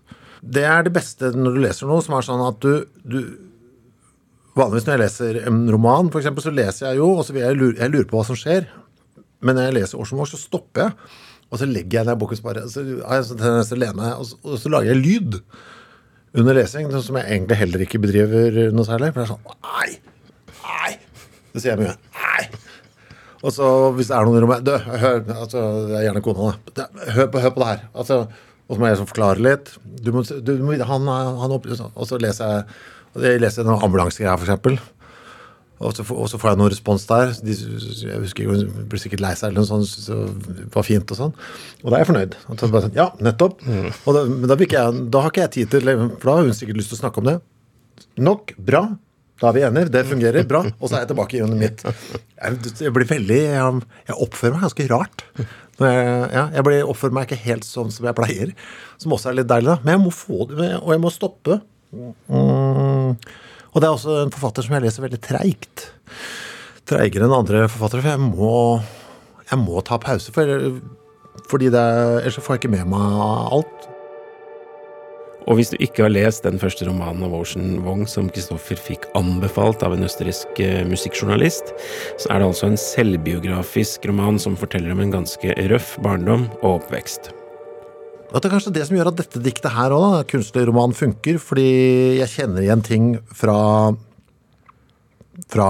Det 0.42 0.64
er 0.66 0.86
det 0.86 0.94
beste 0.94 1.32
når 1.34 1.54
du 1.54 1.62
leser 1.66 1.90
noe 1.90 2.02
som 2.04 2.16
er 2.16 2.26
sånn 2.26 2.44
at 2.46 2.58
du, 2.64 2.88
du 3.04 3.20
Vanligvis 4.58 4.88
når 4.88 4.94
jeg 4.96 5.02
leser 5.04 5.36
en 5.46 5.58
roman, 5.70 6.08
eksempel, 6.18 6.42
så 6.42 6.50
leser 6.50 6.88
jeg 6.88 6.98
jo, 6.98 7.12
og 7.14 7.26
så 7.26 7.34
vil 7.34 7.44
jeg 7.44 7.74
jeg 7.78 7.92
lurer 7.92 8.08
på 8.10 8.18
hva 8.18 8.24
som 8.26 8.38
skjer. 8.38 8.66
Men 9.44 9.54
når 9.54 9.68
jeg 9.68 9.76
leser 9.76 10.00
år 10.02 10.08
som 10.10 10.22
år 10.24 10.30
så 10.32 10.40
stopper 10.40 10.88
jeg. 10.88 11.18
Og 11.48 11.60
så 11.60 11.68
legger 11.68 12.00
jeg 12.00 12.08
ned 12.08 12.20
boken, 12.20 12.40
og 12.42 12.58
så 12.68 12.84
har 12.84 13.18
jeg 13.18 13.22
en 13.22 13.28
sånn 13.30 13.40
tendens 13.40 13.70
til 13.70 13.78
å 13.78 13.82
lene 13.86 13.96
meg, 13.96 14.18
og 14.20 14.58
så, 14.60 14.72
lager 14.72 14.92
jeg 14.92 15.00
lyd 15.00 15.38
under 16.38 16.58
lesing, 16.58 16.90
som 16.92 17.18
jeg 17.18 17.30
egentlig 17.32 17.60
heller 17.62 17.84
ikke 17.86 18.00
bedriver 18.02 18.58
noe 18.76 18.84
særlig. 18.88 19.14
For 19.14 19.22
det 19.22 19.26
er 19.26 19.32
sånn 19.32 19.46
Nei! 19.64 19.88
Nei! 20.60 20.90
Det 21.54 21.62
sier 21.62 21.72
jeg 21.72 21.80
mye. 21.86 21.94
Nei! 22.18 22.42
Og 23.38 23.54
så 23.54 23.70
hvis 23.96 24.10
det 24.10 24.18
er 24.18 24.26
noen 24.26 24.40
i 24.40 24.40
rommet 24.42 24.64
Du, 24.66 24.72
hør 24.74 25.20
altså, 25.36 25.60
Det 25.86 25.94
er 25.94 26.08
gjerne 26.08 26.22
kona, 26.26 26.52
da. 26.74 26.88
Hør 27.14 27.28
på, 27.30 27.42
hør 27.44 27.52
på 27.54 27.62
det 27.62 27.68
her. 27.68 27.84
Altså, 27.94 28.16
og 28.68 28.76
så 28.76 28.82
må 28.82 28.90
jeg 28.90 28.98
så 29.00 29.08
forklare 29.08 29.44
litt. 29.46 29.70
Du 30.04 30.10
må, 30.12 30.24
du 30.26 30.50
må, 30.60 30.74
han, 30.90 31.08
han 31.08 31.54
opp, 31.54 31.68
og 31.70 32.08
så 32.10 32.18
leser 32.20 32.50
jeg 32.52 32.78
og 33.16 33.24
jeg 33.24 33.40
leser 33.40 33.66
noen 33.66 33.82
ambulansegreier, 33.86 34.44
eksempel. 34.44 34.76
Og 35.78 35.92
så, 35.94 36.02
får- 36.02 36.18
og 36.24 36.28
så 36.32 36.38
får 36.42 36.50
jeg 36.50 36.58
noen 36.58 36.72
respons 36.72 37.04
der. 37.06 37.32
De, 37.46 37.54
jeg 37.54 38.20
husker 38.24 38.48
Hun 38.50 38.64
blir 38.90 38.98
sikkert 39.02 39.20
lei 39.22 39.32
seg, 39.38 39.52
eller 39.52 39.62
noe 39.62 39.68
sånt. 39.68 39.86
Så 39.86 40.16
var 40.74 40.86
fint 40.86 41.12
og 41.14 41.18
sånn. 41.20 41.34
Og 41.84 41.90
da 41.92 41.98
er 41.98 42.02
jeg 42.02 42.08
fornøyd. 42.12 42.34
Og 42.50 42.58
så 42.58 42.70
bare 42.72 42.88
sånn, 42.88 42.96
ja, 42.98 43.08
nettopp. 43.22 43.62
Og 43.68 44.16
da, 44.16 44.24
men 44.32 44.48
da, 44.50 44.56
jeg, 44.58 45.04
da 45.14 45.22
har 45.22 45.30
ikke 45.34 45.44
jeg 45.46 45.54
tid 45.60 45.70
til 45.76 45.92
For 45.92 46.26
da 46.32 46.34
har 46.40 46.48
hun 46.48 46.56
sikkert 46.58 46.80
lyst 46.80 46.90
til 46.94 46.98
å 46.98 47.02
snakke 47.04 47.22
om 47.22 47.28
det. 47.30 47.36
Nok. 48.26 48.56
Bra. 48.58 48.82
Da 49.38 49.52
er 49.52 49.54
vi 49.54 49.62
enige. 49.68 49.92
Det 49.94 50.02
fungerer. 50.10 50.46
Bra. 50.50 50.64
Og 50.80 50.88
så 50.90 50.98
er 50.98 51.04
jeg 51.04 51.12
tilbake 51.12 51.38
i 51.38 51.42
hjemmet 51.44 51.62
mitt. 51.62 51.86
Jeg, 51.86 52.74
jeg 52.82 52.94
blir 52.96 53.06
veldig 53.14 53.38
Jeg, 53.38 53.82
jeg 54.10 54.16
oppfører 54.26 54.56
meg 54.56 54.64
ganske 54.66 54.86
rart. 54.90 55.26
Ja, 55.78 56.48
jeg 56.56 56.64
blir, 56.66 56.80
oppfører 56.90 57.14
meg 57.14 57.28
ikke 57.30 57.38
helt 57.44 57.62
sånn 57.68 57.92
som 57.94 58.08
jeg 58.10 58.18
pleier. 58.18 58.50
Som 58.98 59.14
også 59.14 59.30
er 59.30 59.38
litt 59.38 59.50
deilig, 59.50 59.70
da. 59.70 59.78
Men 59.86 59.94
jeg 59.94 60.02
må 60.08 60.10
få 60.10 60.48
det, 60.50 60.72
og 60.82 60.90
jeg 60.90 61.02
må 61.06 61.12
stoppe. 61.14 61.60
Mm. 61.94 63.14
Og 63.78 63.82
det 63.84 63.86
er 63.86 63.94
også 63.94 64.14
en 64.24 64.32
forfatter 64.34 64.64
som 64.66 64.74
jeg 64.74 64.82
leser 64.88 65.04
veldig 65.04 65.18
treigt. 65.22 65.82
Treigere 66.90 67.28
enn 67.28 67.34
andre 67.36 67.60
forfattere. 67.70 68.02
For 68.02 68.10
jeg 68.10 68.22
må, 68.24 68.54
jeg 69.52 69.58
må 69.62 69.84
ta 69.86 70.00
pause. 70.02 70.32
For, 70.34 70.50
fordi 71.46 71.68
det, 71.70 71.78
er- 71.78 72.24
ellers 72.24 72.40
får 72.42 72.56
jeg 72.56 72.64
ikke 72.64 72.72
med 72.74 72.90
meg 72.90 73.22
alt. 73.54 73.86
Og 75.46 75.56
hvis 75.60 75.70
du 75.70 75.78
ikke 75.80 76.02
har 76.08 76.10
lest 76.12 76.42
den 76.44 76.58
første 76.60 76.84
romanen 76.90 77.22
av 77.24 77.32
Ocean 77.38 77.78
Wong 77.86 78.02
som 78.10 78.26
Kristoffer 78.34 78.76
fikk 78.82 79.06
anbefalt 79.16 79.86
av 79.86 79.94
en 79.94 80.04
østerriksk 80.04 80.58
eh, 80.60 80.82
musikkjournalist, 80.90 81.70
så 82.20 82.34
er 82.34 82.42
det 82.42 82.50
altså 82.50 82.68
en 82.72 82.76
selvbiografisk 82.82 84.10
roman 84.10 84.42
som 84.42 84.58
forteller 84.60 84.92
om 84.92 85.00
en 85.06 85.14
ganske 85.20 85.54
røff 85.70 85.94
barndom 86.04 86.50
og 86.58 86.80
oppvekst. 86.82 87.30
At 88.28 88.42
det 88.42 88.50
er 88.50 88.52
kanskje 88.52 88.74
det 88.76 88.84
som 88.84 88.98
gjør 88.98 89.08
at 89.12 89.22
dette 89.22 89.40
diktet 89.40 89.72
her 89.72 89.94
òg, 89.96 90.34
roman, 90.68 90.92
funker. 90.92 91.38
Fordi 91.40 91.68
jeg 92.18 92.32
kjenner 92.34 92.64
igjen 92.64 92.84
ting 92.84 93.10
fra 93.32 93.56
fra 95.46 95.66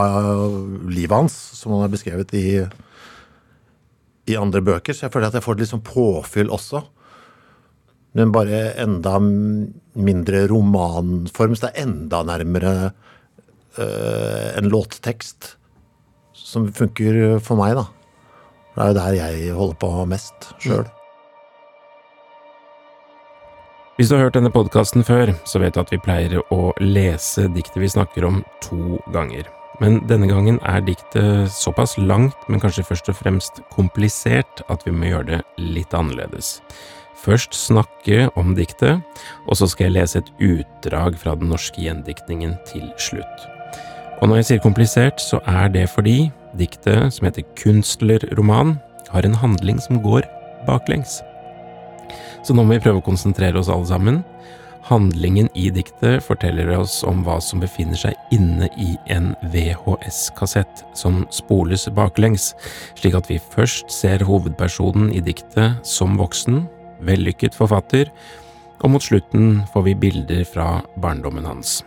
livet 0.89 1.17
hans, 1.17 1.35
som 1.59 1.75
han 1.75 1.85
har 1.85 1.93
beskrevet 1.93 2.33
i, 2.35 2.47
i 4.27 4.39
andre 4.39 4.63
bøker. 4.65 4.97
Så 4.97 5.07
jeg 5.07 5.15
føler 5.15 5.29
at 5.29 5.37
jeg 5.37 5.45
får 5.45 5.61
litt 5.61 5.73
sånn 5.73 5.85
påfyll 5.85 6.53
også. 6.55 6.83
Men 8.17 8.33
bare 8.35 8.73
enda 8.81 9.19
mindre 9.21 10.47
romanform, 10.51 11.55
så 11.55 11.69
det 11.69 11.73
er 11.75 11.85
enda 11.85 12.23
nærmere 12.27 12.75
øh, 13.79 14.49
en 14.57 14.73
låttekst. 14.73 15.55
Som 16.39 16.71
funker 16.73 17.43
for 17.45 17.61
meg, 17.61 17.77
da. 17.77 17.89
Det 18.73 18.85
er 18.85 18.93
jo 18.93 18.99
der 18.99 19.19
jeg 19.19 19.59
holder 19.59 19.83
på 19.83 19.91
mest 20.09 20.53
sjøl. 20.63 20.87
Hvis 23.99 24.13
du 24.13 24.15
har 24.15 24.29
hørt 24.29 24.37
denne 24.37 24.53
podkasten 24.55 25.03
før, 25.03 25.33
så 25.43 25.59
vet 25.59 25.75
du 25.75 25.81
at 25.83 25.89
vi 25.91 25.97
pleier 25.99 26.37
å 26.55 26.69
lese 26.79 27.49
diktet 27.51 27.81
vi 27.83 27.89
snakker 27.91 28.29
om, 28.29 28.37
to 28.63 29.01
ganger. 29.11 29.49
Men 29.83 29.97
denne 30.07 30.29
gangen 30.31 30.61
er 30.63 30.85
diktet 30.87 31.51
såpass 31.51 31.97
langt, 31.99 32.37
men 32.47 32.63
kanskje 32.63 32.85
først 32.87 33.11
og 33.11 33.17
fremst 33.19 33.59
komplisert, 33.75 34.63
at 34.71 34.87
vi 34.87 34.95
må 34.95 35.11
gjøre 35.11 35.27
det 35.33 35.41
litt 35.59 35.99
annerledes. 35.99 36.61
først 37.19 37.59
snakke 37.59 38.29
om 38.39 38.55
diktet, 38.55 39.03
og 39.51 39.59
så 39.59 39.67
skal 39.67 39.89
jeg 39.89 39.97
lese 39.97 40.19
et 40.23 40.31
utdrag 40.39 41.19
fra 41.19 41.35
den 41.35 41.51
norske 41.51 41.83
gjendiktningen 41.83 42.55
til 42.71 42.87
slutt. 43.03 43.49
Og 44.23 44.29
når 44.29 44.37
jeg 44.37 44.45
sier 44.45 44.63
komplisert, 44.63 45.19
så 45.19 45.43
er 45.43 45.67
det 45.75 45.89
fordi 45.91 46.31
diktet, 46.55 47.11
som 47.15 47.27
heter 47.27 47.43
Kunstlerroman, 47.59 48.79
har 49.11 49.27
en 49.27 49.35
handling 49.35 49.83
som 49.83 49.99
går 50.07 50.23
baklengs. 50.71 51.19
Så 52.43 52.55
nå 52.55 52.65
må 52.65 52.77
vi 52.77 52.85
prøve 52.85 53.03
å 53.03 53.09
konsentrere 53.09 53.61
oss 53.61 53.71
alle 53.73 53.89
sammen. 53.89 54.23
Handlingen 54.89 55.51
i 55.59 55.67
diktet 55.75 56.23
forteller 56.25 56.71
oss 56.79 57.03
om 57.05 57.21
hva 57.27 57.37
som 57.45 57.61
befinner 57.61 57.99
seg 57.99 58.17
inne 58.33 58.71
i 58.81 58.95
en 59.13 59.35
VHS-kassett 59.53 60.85
som 60.97 61.27
spoles 61.35 61.85
baklengs, 61.93 62.55
slik 62.97 63.19
at 63.19 63.29
vi 63.29 63.41
først 63.53 63.93
ser 63.93 64.25
hovedpersonen 64.25 65.11
i 65.13 65.21
diktet 65.25 65.83
som 65.85 66.17
voksen, 66.21 66.63
vellykket 67.05 67.59
forfatter, 67.59 68.09
og 68.81 68.95
mot 68.95 69.05
slutten 69.05 69.65
får 69.75 69.89
vi 69.91 69.97
bilder 70.07 70.45
fra 70.49 70.69
barndommen 71.03 71.45
hans. 71.49 71.83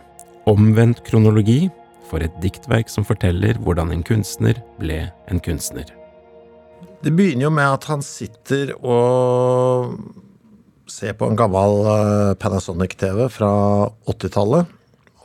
Omvendt 0.46 1.02
kronologi 1.08 1.64
for 2.10 2.22
et 2.22 2.38
diktverk 2.44 2.92
som 2.92 3.06
forteller 3.08 3.58
hvordan 3.64 3.94
en 3.94 4.06
kunstner 4.06 4.60
ble 4.78 5.06
en 5.32 5.42
kunstner. 5.42 5.88
Det 7.02 7.10
begynner 7.18 7.48
jo 7.48 7.50
med 7.50 7.66
at 7.66 7.86
han 7.90 8.02
sitter 8.06 8.68
og 8.78 9.96
ser 10.86 11.16
på 11.18 11.26
en 11.26 11.38
gammel 11.38 11.80
eh, 11.90 12.34
Panasonic-TV 12.38 13.24
fra 13.34 13.50
80-tallet. 14.06 14.70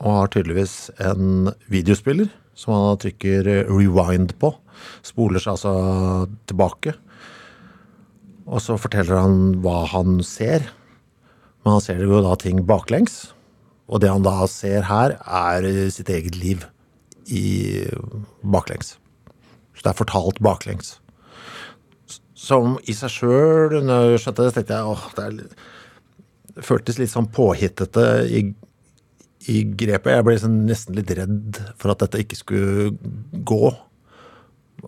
Og 0.01 0.15
har 0.15 0.31
tydeligvis 0.33 0.89
en 1.05 1.51
videospiller 1.69 2.31
som 2.57 2.73
han 2.73 2.97
trykker 3.03 3.69
rewind 3.69 4.33
på. 4.41 4.55
Spoler 5.05 5.43
seg 5.43 5.53
altså 5.53 5.75
tilbake. 6.49 6.97
Og 8.49 8.57
så 8.65 8.81
forteller 8.81 9.21
han 9.21 9.57
hva 9.61 9.83
han 9.93 10.23
ser. 10.25 10.71
Men 11.61 11.77
han 11.77 11.85
ser 11.85 12.01
jo 12.01 12.25
da 12.25 12.33
ting 12.41 12.65
baklengs. 12.65 13.35
Og 13.85 14.01
det 14.01 14.09
han 14.09 14.25
da 14.25 14.49
ser 14.49 14.89
her, 14.89 15.19
er 15.21 15.91
sitt 15.93 16.09
eget 16.09 16.41
liv 16.41 16.65
i 17.29 17.85
baklengs. 18.41 18.95
Så 19.77 19.85
det 19.85 19.93
er 19.93 20.05
fortalt 20.07 20.41
baklengs 20.41 20.97
som 22.37 22.77
i 22.85 22.93
seg 22.95 23.13
sjøl 23.13 23.81
Når 23.81 24.13
jeg 24.13 24.23
skjønte 24.23 24.45
det, 24.45 24.53
tenkte 24.57 24.77
jeg 24.77 24.93
åh, 24.93 25.09
det, 25.17 25.25
er, 25.25 26.53
det 26.53 26.65
føltes 26.67 27.01
litt 27.01 27.11
sånn 27.11 27.29
påhittete 27.33 28.05
i, 28.29 28.43
i 29.53 29.57
grepet. 29.77 30.13
Jeg 30.15 30.25
ble 30.25 30.37
liksom 30.37 30.55
nesten 30.69 30.97
litt 30.97 31.13
redd 31.17 31.61
for 31.77 31.93
at 31.93 32.05
dette 32.05 32.23
ikke 32.23 32.39
skulle 32.39 32.89
gå. 33.47 33.73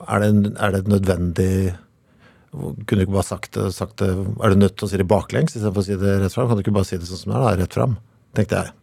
Er 0.05 0.23
det, 0.23 0.31
er 0.61 0.75
det 0.75 0.83
nødvendig 0.85 1.53
Kunne 2.53 2.99
du 2.99 3.03
ikke 3.07 3.15
bare 3.15 3.25
sagt 3.25 3.55
det, 3.57 3.71
sagt 3.73 4.03
det 4.03 4.09
Er 4.13 4.53
du 4.53 4.61
nødt 4.61 4.75
til 4.77 4.85
å 4.85 4.89
si 4.91 4.99
det 5.01 5.07
baklengs 5.09 5.55
istedenfor 5.55 5.81
å 5.81 5.87
si 5.87 5.97
det 5.97 6.19
rett 6.21 6.35
fram? 6.35 6.49
Kan 6.49 6.59
du 6.59 6.61
ikke 6.61 6.75
bare 6.77 6.89
si 6.89 6.99
det 7.01 7.09
sånn 7.09 7.23
som 7.23 7.33
det 7.33 7.39
er, 7.39 7.45
da, 7.47 7.55
rett 7.63 7.77
fram? 7.77 7.97
Tenkte 8.37 8.61
jeg. 8.61 8.78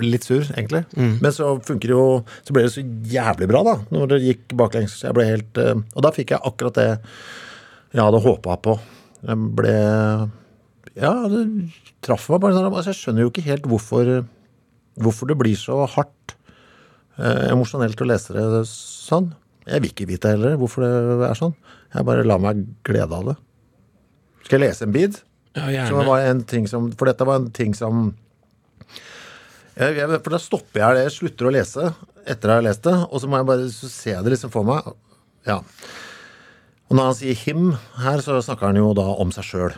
Litt 0.00 0.26
sur, 0.26 0.44
egentlig. 0.54 0.84
Mm. 0.94 1.16
Men 1.22 1.34
så 1.34 1.52
funker 1.66 1.90
det 1.90 1.96
jo 1.96 2.06
Så 2.46 2.54
ble 2.54 2.64
det 2.66 2.72
så 2.74 2.84
jævlig 3.10 3.48
bra, 3.50 3.62
da, 3.66 3.76
når 3.90 4.12
det 4.12 4.20
gikk 4.24 4.54
baklengs. 4.58 4.98
Jeg 5.02 5.16
ble 5.16 5.26
helt 5.26 5.60
eh, 5.60 5.74
Og 5.74 6.04
da 6.06 6.12
fikk 6.14 6.34
jeg 6.34 6.44
akkurat 6.46 6.78
det 6.78 6.88
jeg 7.90 8.04
hadde 8.06 8.22
håpa 8.22 8.54
på. 8.62 8.76
Jeg 9.26 9.46
ble 9.58 9.74
Ja, 10.94 11.14
det 11.30 11.40
traff 12.04 12.28
meg 12.30 12.42
bare 12.44 12.54
sånn. 12.54 12.68
Altså, 12.70 12.92
jeg 12.92 13.00
skjønner 13.00 13.24
jo 13.24 13.32
ikke 13.32 13.46
helt 13.48 13.66
hvorfor, 13.70 14.12
hvorfor 15.02 15.30
det 15.30 15.38
blir 15.40 15.58
så 15.58 15.82
hardt 15.90 16.36
eh, 17.18 17.50
emosjonelt 17.50 18.00
å 18.00 18.08
lese 18.08 18.36
det 18.36 18.62
sånn. 18.70 19.32
Jeg 19.66 19.82
vil 19.82 19.92
ikke 19.92 20.08
vite 20.08 20.32
heller 20.32 20.56
hvorfor 20.60 20.86
det 20.86 21.28
er 21.28 21.38
sånn. 21.38 21.56
Jeg 21.90 22.06
bare 22.06 22.26
lar 22.26 22.40
meg 22.42 22.62
glede 22.86 23.18
av 23.18 23.32
det. 23.32 23.36
Skal 24.46 24.60
jeg 24.60 24.70
lese 24.70 24.86
en 24.86 24.94
bid? 24.94 25.18
Ja, 25.58 25.66
gjerne. 25.74 26.66
Som, 26.70 26.92
for 26.94 27.10
dette 27.10 27.26
var 27.26 27.40
en 27.40 27.50
ting 27.54 27.74
som 27.74 28.12
jeg, 29.76 29.96
jeg, 29.96 30.08
for 30.20 30.34
da 30.34 30.40
stopper 30.42 30.82
jeg 30.82 30.96
det, 30.96 31.04
jeg 31.06 31.16
slutter 31.16 31.48
å 31.48 31.52
lese 31.54 31.90
etter 32.28 32.52
jeg 32.52 32.60
har 32.60 32.66
lest 32.66 32.84
det, 32.84 32.96
og 33.08 33.20
så 33.20 33.28
må 33.28 33.40
jeg 33.40 33.48
bare 33.48 33.68
så 33.72 33.88
ser 33.90 34.16
jeg 34.16 34.26
det 34.26 34.34
liksom 34.34 34.52
for 34.52 34.66
meg. 34.66 34.90
Ja. 35.48 35.60
Og 36.90 36.96
når 36.96 37.06
han 37.06 37.14
sier 37.14 37.38
'him' 37.38 37.78
her, 38.02 38.20
så 38.20 38.40
snakker 38.42 38.66
han 38.66 38.76
jo 38.76 38.92
da 38.94 39.06
om 39.22 39.30
seg 39.32 39.46
sjøl. 39.46 39.76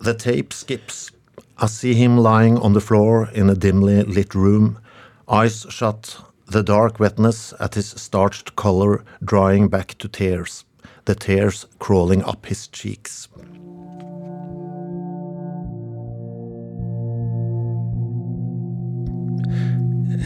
The 0.00 0.14
tape 0.14 0.52
skips. 0.52 1.10
I 1.58 1.66
see 1.66 1.94
him 1.94 2.18
lying 2.18 2.58
on 2.58 2.74
the 2.74 2.80
floor 2.80 3.30
in 3.32 3.48
a 3.48 3.54
dimly 3.54 4.02
lit 4.02 4.34
room, 4.34 4.78
eyes 5.26 5.64
shut, 5.70 6.18
the 6.46 6.62
dark 6.62 7.00
wetness 7.00 7.54
at 7.58 7.74
his 7.74 7.88
starched 7.96 8.56
collar 8.56 9.02
drying 9.24 9.68
back 9.68 9.96
to 9.98 10.08
tears, 10.08 10.64
the 11.06 11.14
tears 11.14 11.66
crawling 11.78 12.22
up 12.24 12.44
his 12.46 12.68
cheeks. 12.68 13.28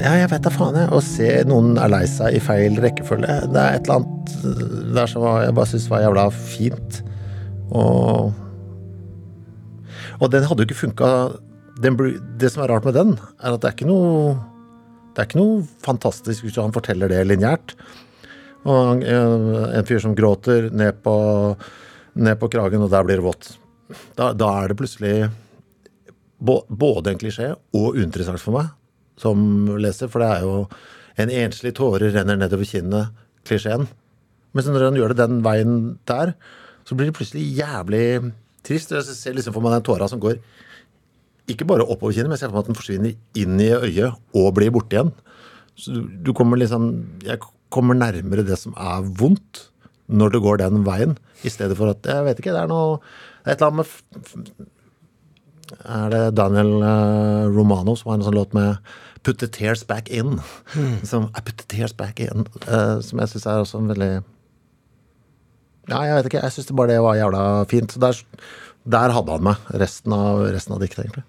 Ja, 0.01 0.15
jeg 0.17 0.31
vet 0.33 0.45
da 0.47 0.51
faen, 0.53 0.77
jeg. 0.79 0.89
Å 0.97 1.01
se 1.05 1.29
noen 1.49 1.75
er 1.81 1.91
lei 1.93 2.05
seg 2.09 2.37
i 2.37 2.41
feil 2.43 2.79
rekkefølge. 2.81 3.35
Det 3.53 3.61
er 3.61 3.77
et 3.77 3.89
eller 3.89 4.01
annet 4.01 4.95
der 4.97 5.11
som 5.11 5.27
jeg 5.27 5.57
bare 5.57 5.69
syns 5.69 5.89
var 5.93 6.05
jævla 6.07 6.29
fint. 6.35 7.01
Og 7.71 8.33
Og 10.21 10.31
den 10.33 10.45
hadde 10.45 10.65
jo 10.65 10.69
ikke 10.69 10.83
funka 10.83 11.11
Det 11.81 12.51
som 12.51 12.63
er 12.63 12.69
rart 12.69 12.85
med 12.85 12.95
den, 12.95 13.13
er 13.41 13.55
at 13.55 13.61
det 13.61 13.69
er 13.69 13.77
ikke 13.77 13.89
noe 13.89 14.35
Det 15.15 15.23
er 15.23 15.29
ikke 15.29 15.41
noe 15.41 15.63
fantastisk 15.85 16.45
hvis 16.45 16.59
han 16.61 16.75
forteller 16.75 17.09
det 17.09 17.23
lineært. 17.27 17.77
Og 18.65 19.05
en 19.05 19.87
fyr 19.89 20.03
som 20.03 20.15
gråter 20.15 20.69
ned 20.71 21.01
på, 21.05 21.15
ned 22.15 22.37
på 22.41 22.51
kragen, 22.53 22.83
og 22.85 22.91
der 22.93 23.07
blir 23.07 23.21
det 23.21 23.25
vått. 23.25 23.55
Da, 24.17 24.33
da 24.37 24.51
er 24.61 24.69
det 24.71 24.77
plutselig 24.77 25.31
både 26.41 27.11
en 27.11 27.21
klisjé 27.21 27.51
og 27.53 27.97
uinteressant 27.97 28.41
for 28.41 28.57
meg 28.57 28.69
som 29.21 29.43
leser, 29.81 30.11
for 30.11 30.23
det 30.25 30.31
er 30.33 30.47
jo 30.47 30.55
en 31.21 31.33
enslig 31.43 31.75
tåre 31.77 32.11
renner 32.15 32.39
nedover 32.41 32.69
kinnet, 32.69 33.13
klisjeen. 33.49 33.87
Men 34.57 34.67
når 34.67 34.89
han 34.89 34.99
gjør 34.99 35.15
det 35.15 35.21
den 35.21 35.43
veien 35.45 35.77
der, 36.09 36.35
så 36.89 36.97
blir 36.97 37.11
det 37.11 37.17
plutselig 37.19 37.45
jævlig 37.61 38.33
trist. 38.67 38.93
Jeg 38.95 39.07
ser 39.07 39.37
liksom 39.37 39.55
for 39.55 39.65
meg 39.65 39.77
den 39.77 39.87
tåra 39.87 40.09
som 40.11 40.23
går 40.23 40.41
ikke 41.51 41.67
bare 41.67 41.87
oppover 41.87 42.15
kinnet, 42.15 42.31
men 42.31 42.39
jeg 42.39 42.45
ser 42.45 42.53
for 42.53 42.61
meg 42.61 42.67
at 42.67 42.71
den 42.71 42.79
forsvinner 42.79 43.43
inn 43.43 43.63
i 43.63 43.71
øyet 43.75 44.37
og 44.39 44.53
blir 44.57 44.73
borte 44.75 44.97
igjen. 44.97 45.13
Så 45.79 45.97
du 45.97 46.33
kommer 46.37 46.61
liksom 46.61 46.91
Jeg 47.25 47.41
kommer 47.71 47.95
nærmere 47.95 48.45
det 48.47 48.59
som 48.59 48.75
er 48.75 49.07
vondt, 49.07 49.69
når 50.11 50.35
det 50.35 50.43
går 50.43 50.59
den 50.59 50.85
veien, 50.87 51.17
i 51.47 51.51
stedet 51.51 51.77
for 51.79 51.93
at 51.93 52.07
Jeg 52.07 52.25
vet 52.27 52.43
ikke, 52.43 52.55
det 52.55 52.65
er 52.65 52.71
noe 52.71 52.99
et 53.47 53.57
eller 53.57 53.71
annet 53.71 53.87
med 53.87 54.67
Er 55.85 56.11
det 56.13 56.25
Daniel 56.39 56.73
uh, 56.83 57.49
Romano 57.53 57.97
som 57.99 58.13
har 58.13 58.21
en 58.21 58.27
sånn 58.27 58.39
låt 58.39 58.57
med 58.57 58.77
'Put 59.23 59.39
the 59.39 59.49
tears 59.49 59.85
back 59.85 60.09
in'. 60.09 60.41
Mm. 60.75 61.05
Som, 61.11 61.29
I 61.37 61.41
put 61.45 61.57
the 61.57 61.67
tears 61.69 61.93
back 61.93 62.21
in. 62.21 62.47
Uh, 62.65 63.01
som 63.05 63.21
jeg 63.21 63.29
syns 63.29 63.47
er 63.47 63.61
også 63.61 63.79
en 63.79 63.91
veldig 63.93 64.13
Ja, 65.91 66.01
jeg 66.07 66.15
vet 66.17 66.31
ikke. 66.31 66.43
Jeg 66.45 66.55
syns 66.55 66.73
bare 66.73 66.95
det 66.95 67.03
var 67.05 67.19
jævla 67.19 67.43
fint. 67.69 67.93
Så 67.93 68.01
der, 68.01 68.17
der 68.89 69.13
hadde 69.13 69.37
han 69.37 69.45
meg 69.45 69.57
resten 69.75 70.15
av, 70.15 70.47
resten 70.55 70.77
av 70.77 70.81
diktet, 70.81 71.05
egentlig. 71.05 71.27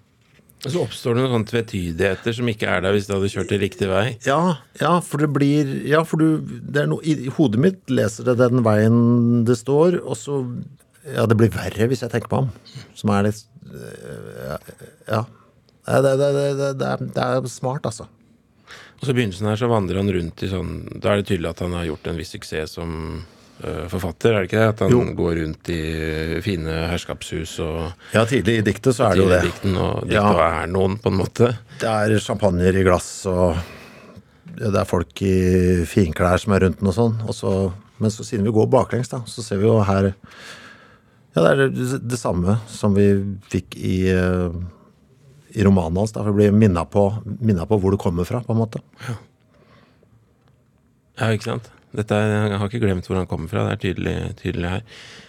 Og 0.62 0.70
så 0.70 0.82
oppstår 0.84 1.16
det 1.18 1.22
noen 1.26 1.44
tvetydigheter 1.46 2.34
som 2.36 2.48
ikke 2.52 2.68
er 2.70 2.84
der 2.84 2.94
hvis 2.94 3.08
du 3.08 3.16
hadde 3.16 3.30
kjørt 3.32 3.50
det 3.50 3.58
riktig 3.64 3.88
vei. 3.90 4.04
Ja, 4.28 4.60
ja 4.78 4.92
for 5.02 5.18
det 5.24 5.32
blir 5.34 5.72
Ja, 5.90 6.04
for 6.06 6.22
du 6.22 6.38
det 6.38 6.84
er 6.84 6.90
no, 6.90 7.00
I 7.02 7.32
hodet 7.34 7.58
mitt 7.64 7.90
leser 7.90 8.28
det 8.28 8.38
den 8.38 8.62
veien 8.62 9.42
det 9.48 9.58
står, 9.58 9.98
og 10.06 10.14
så 10.20 10.38
Ja, 11.08 11.26
det 11.26 11.36
blir 11.38 11.50
verre 11.50 11.88
hvis 11.90 12.04
jeg 12.04 12.12
tenker 12.12 12.30
på 12.30 12.42
ham. 12.42 12.50
Som 12.98 13.14
er 13.14 13.30
litt 13.30 13.44
Ja. 13.72 14.58
ja. 15.08 15.22
Det, 15.82 16.10
det, 16.14 16.26
det, 16.78 16.90
det, 17.14 17.22
er 17.22 17.46
smart, 17.50 17.86
altså. 17.88 18.06
Og 19.00 19.06
så 19.06 19.10
I 19.10 19.16
begynnelsen 19.16 19.48
her 19.50 19.58
så 19.58 19.66
vandrer 19.70 19.98
han 19.98 20.10
rundt 20.14 20.44
i 20.46 20.50
sånn 20.50 20.74
Da 21.02 21.10
er 21.10 21.22
det 21.22 21.30
tydelig 21.32 21.50
at 21.50 21.62
han 21.64 21.74
har 21.74 21.88
gjort 21.88 22.06
en 22.06 22.20
viss 22.20 22.30
suksess 22.36 22.76
som 22.78 22.92
uh, 23.64 23.88
forfatter, 23.90 24.30
er 24.30 24.44
det 24.44 24.50
ikke 24.50 24.60
det? 24.60 24.68
At 24.76 24.84
han 24.84 24.94
jo. 24.94 25.02
går 25.18 25.34
rundt 25.40 25.72
i 25.74 25.82
fine 26.44 26.76
herskapshus 26.92 27.56
og 27.66 28.14
Ja, 28.14 28.22
tidlig 28.30 28.60
i 28.60 28.64
diktet 28.70 28.94
så 28.94 29.08
er 29.08 29.18
det 29.18 29.24
jo 29.24 29.28
det. 29.32 29.42
Dikten, 29.48 29.74
og 29.74 30.04
diktet 30.06 30.20
ja. 30.20 30.48
er 30.62 30.70
noen, 30.70 30.98
på 31.02 31.10
en 31.10 31.18
måte. 31.18 31.52
Det 31.82 31.90
er 31.90 32.18
champagner 32.22 32.78
i 32.78 32.86
glass, 32.86 33.10
og 33.30 33.58
det 34.52 34.74
er 34.76 34.88
folk 34.88 35.22
i 35.26 35.36
finklær 35.88 36.38
som 36.38 36.54
er 36.54 36.68
rundt 36.68 36.82
den 36.82 36.90
og 36.92 36.98
sånn. 37.00 37.18
Og 37.26 37.34
så, 37.34 37.52
men 37.98 38.12
så 38.14 38.26
siden 38.26 38.46
vi 38.46 38.54
går 38.54 38.70
baklengs, 38.70 39.10
da, 39.10 39.24
så 39.26 39.42
ser 39.42 39.58
vi 39.58 39.66
jo 39.66 39.80
her 39.88 40.12
Ja, 41.32 41.42
det 41.42 41.50
er 41.50 41.60
det, 41.72 42.00
det 42.04 42.20
samme 42.20 42.58
som 42.68 42.94
vi 42.96 43.08
fikk 43.52 43.76
i 43.80 43.96
uh, 44.12 44.52
i 45.52 45.64
romanen 45.64 45.96
hans. 45.96 46.12
Da, 46.12 46.22
for 46.24 46.32
å 46.32 46.36
bli 46.36 46.48
minna 46.54 46.84
på, 46.88 47.04
på, 47.20 47.78
hvor 47.78 47.94
du 47.94 48.00
kommer 48.00 48.28
fra, 48.28 48.42
på 48.44 48.54
en 48.54 48.62
måte. 48.62 48.82
Ja, 49.06 49.16
ja 51.20 51.30
ikke 51.36 51.50
sant. 51.50 51.70
Dette 51.92 52.16
er, 52.16 52.30
jeg 52.48 52.60
har 52.60 52.70
ikke 52.70 52.82
glemt 52.86 53.08
hvor 53.08 53.20
han 53.20 53.28
kommer 53.28 53.52
fra. 53.52 53.66
Det 53.68 53.76
er 53.76 53.82
tydelig, 53.82 54.16
tydelig, 54.40 54.70
her. 54.76 54.86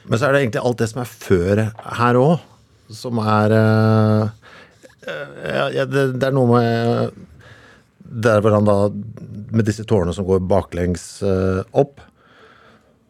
Men 0.08 0.20
så 0.20 0.28
er 0.28 0.36
det 0.36 0.46
egentlig 0.46 0.64
alt 0.64 0.80
det 0.80 0.90
som 0.94 1.04
er 1.04 1.12
før 1.12 1.64
her 2.00 2.20
òg, 2.22 2.48
som 2.94 3.20
er 3.24 3.58
uh, 3.58 4.32
ja, 5.04 5.84
det, 5.84 6.06
det, 6.16 6.28
er 6.30 6.36
noe 6.36 6.48
med 6.48 7.24
Der 8.24 8.40
hvor 8.40 8.54
han 8.56 8.68
da 8.68 8.76
Med 9.52 9.66
disse 9.68 9.84
tårnene 9.88 10.14
som 10.16 10.28
går 10.28 10.46
baklengs 10.48 11.04
uh, 11.26 11.66
opp, 11.76 12.00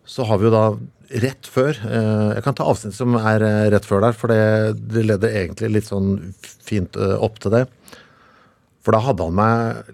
så 0.09 0.25
har 0.25 0.39
vi 0.41 0.47
jo 0.47 0.53
da 0.53 0.63
rett 1.21 1.49
før 1.49 1.77
eh, 1.77 2.29
Jeg 2.37 2.43
kan 2.45 2.55
ta 2.57 2.65
avsnitt 2.69 2.95
som 2.97 3.17
er 3.19 3.43
eh, 3.45 3.65
rett 3.73 3.85
før 3.85 4.03
der, 4.05 4.15
for 4.17 4.33
det, 4.33 4.77
det 4.93 5.05
leder 5.05 5.35
egentlig 5.41 5.71
litt 5.75 5.89
sånn 5.89 6.15
fint 6.41 6.97
eh, 6.97 7.17
opp 7.21 7.39
til 7.43 7.53
det. 7.53 7.65
For 8.83 8.95
da 8.95 9.03
hadde 9.05 9.27
han 9.27 9.37
meg 9.37 9.91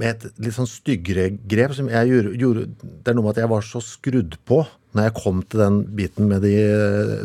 med 0.00 0.12
et 0.14 0.40
litt 0.40 0.56
sånn 0.56 0.70
styggere 0.70 1.26
grep 1.50 1.74
som 1.76 1.90
jeg 1.92 2.08
gjorde, 2.08 2.36
gjorde 2.40 2.68
Det 2.80 3.10
er 3.10 3.16
noe 3.18 3.26
med 3.26 3.34
at 3.34 3.42
jeg 3.42 3.52
var 3.52 3.66
så 3.66 3.82
skrudd 3.84 4.38
på 4.48 4.62
når 4.96 5.06
jeg 5.06 5.16
kom 5.18 5.42
til 5.46 5.60
den 5.62 5.82
biten 5.98 6.30
med 6.30 6.42
de 6.42 6.54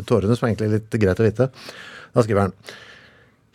tårene, 0.06 0.36
som 0.36 0.46
er 0.46 0.52
egentlig 0.52 0.76
litt 0.76 0.98
greit 1.02 1.22
å 1.22 1.26
vite. 1.26 1.48
Da 2.14 2.22
skriver 2.22 2.46
han 2.46 2.58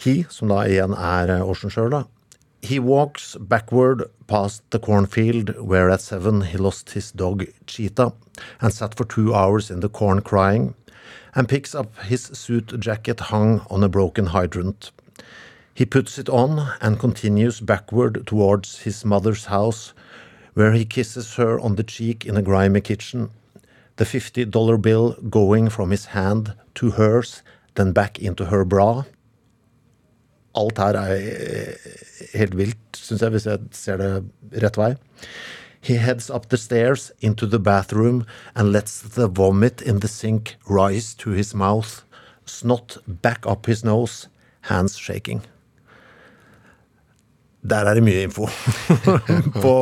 He, 0.01 0.15
som 0.34 0.50
da 0.51 0.63
igjen 0.65 0.96
er 0.98 1.38
Ocean 1.46 1.72
sjøl, 1.72 1.91
da. 1.93 2.01
He 2.62 2.77
walks 2.80 3.36
backward 3.38 4.03
past 4.27 4.62
the 4.70 4.80
cornfield 4.80 5.60
where 5.60 5.89
at 5.89 6.01
seven 6.01 6.41
he 6.41 6.58
lost 6.58 6.91
his 6.91 7.12
dog 7.12 7.46
Cheetah 7.65 8.13
and 8.62 8.74
sat 8.74 8.96
for 8.96 9.03
two 9.03 9.34
hours 9.34 9.72
in 9.72 9.80
the 9.80 9.89
corn 9.89 10.22
crying, 10.22 10.75
and 11.34 11.50
picks 11.50 11.74
up 11.74 11.98
his 12.03 12.24
suit 12.24 12.80
jacket 12.80 13.20
hung 13.20 13.65
on 13.70 13.84
a 13.84 13.89
broken 13.89 14.27
hydrant. 14.27 14.91
He 15.74 15.86
puts 15.86 16.20
it 16.20 16.30
on 16.30 16.74
and 16.82 17.00
continues 17.00 17.62
backward 17.62 18.27
towards 18.27 18.82
his 18.82 19.03
mother's 19.06 19.46
house, 19.46 19.94
where 20.53 20.74
he 20.74 20.86
kisses 20.86 21.36
her 21.36 21.60
on 21.60 21.75
the 21.75 21.84
cheek 21.84 22.25
in 22.25 22.38
a 22.38 22.41
grimy 22.41 22.82
kitchen, 22.82 23.32
the 23.96 24.06
fifty 24.06 24.46
dollar 24.46 24.77
bill 24.77 25.13
going 25.30 25.70
from 25.70 25.91
his 25.91 26.06
hand 26.06 26.53
to 26.75 26.91
hers, 26.91 27.41
then 27.75 27.91
back 27.91 28.20
into 28.20 28.46
her 28.46 28.63
bra. 28.65 29.06
Alt 30.58 30.81
her 30.84 30.98
er 31.00 31.13
eh, 31.15 31.89
helt 32.36 32.58
vilt, 32.60 32.98
syns 32.98 33.24
jeg, 33.24 33.34
hvis 33.36 33.48
jeg 33.48 33.60
ser 33.75 34.01
det 34.01 34.12
rett 34.63 34.79
vei. 34.79 34.93
He 35.81 35.98
heads 35.98 36.29
up 36.29 36.50
the 36.50 36.58
stairs 36.58 37.12
into 37.22 37.48
the 37.48 37.60
bathroom 37.60 38.25
and 38.55 38.72
lets 38.72 39.01
the 39.01 39.27
vomit 39.27 39.81
in 39.81 40.00
the 40.00 40.08
sink 40.08 40.58
rise 40.70 41.15
to 41.15 41.31
his 41.31 41.55
mouth. 41.55 42.03
Snot 42.46 42.98
back 43.08 43.48
up 43.48 43.65
his 43.65 43.84
nose, 43.84 44.27
hands 44.62 44.98
shaking. 44.98 45.41
Der 47.63 47.86
er 47.86 47.93
det 47.93 48.03
mye 48.03 48.25
info 48.25 48.48
på 49.63 49.75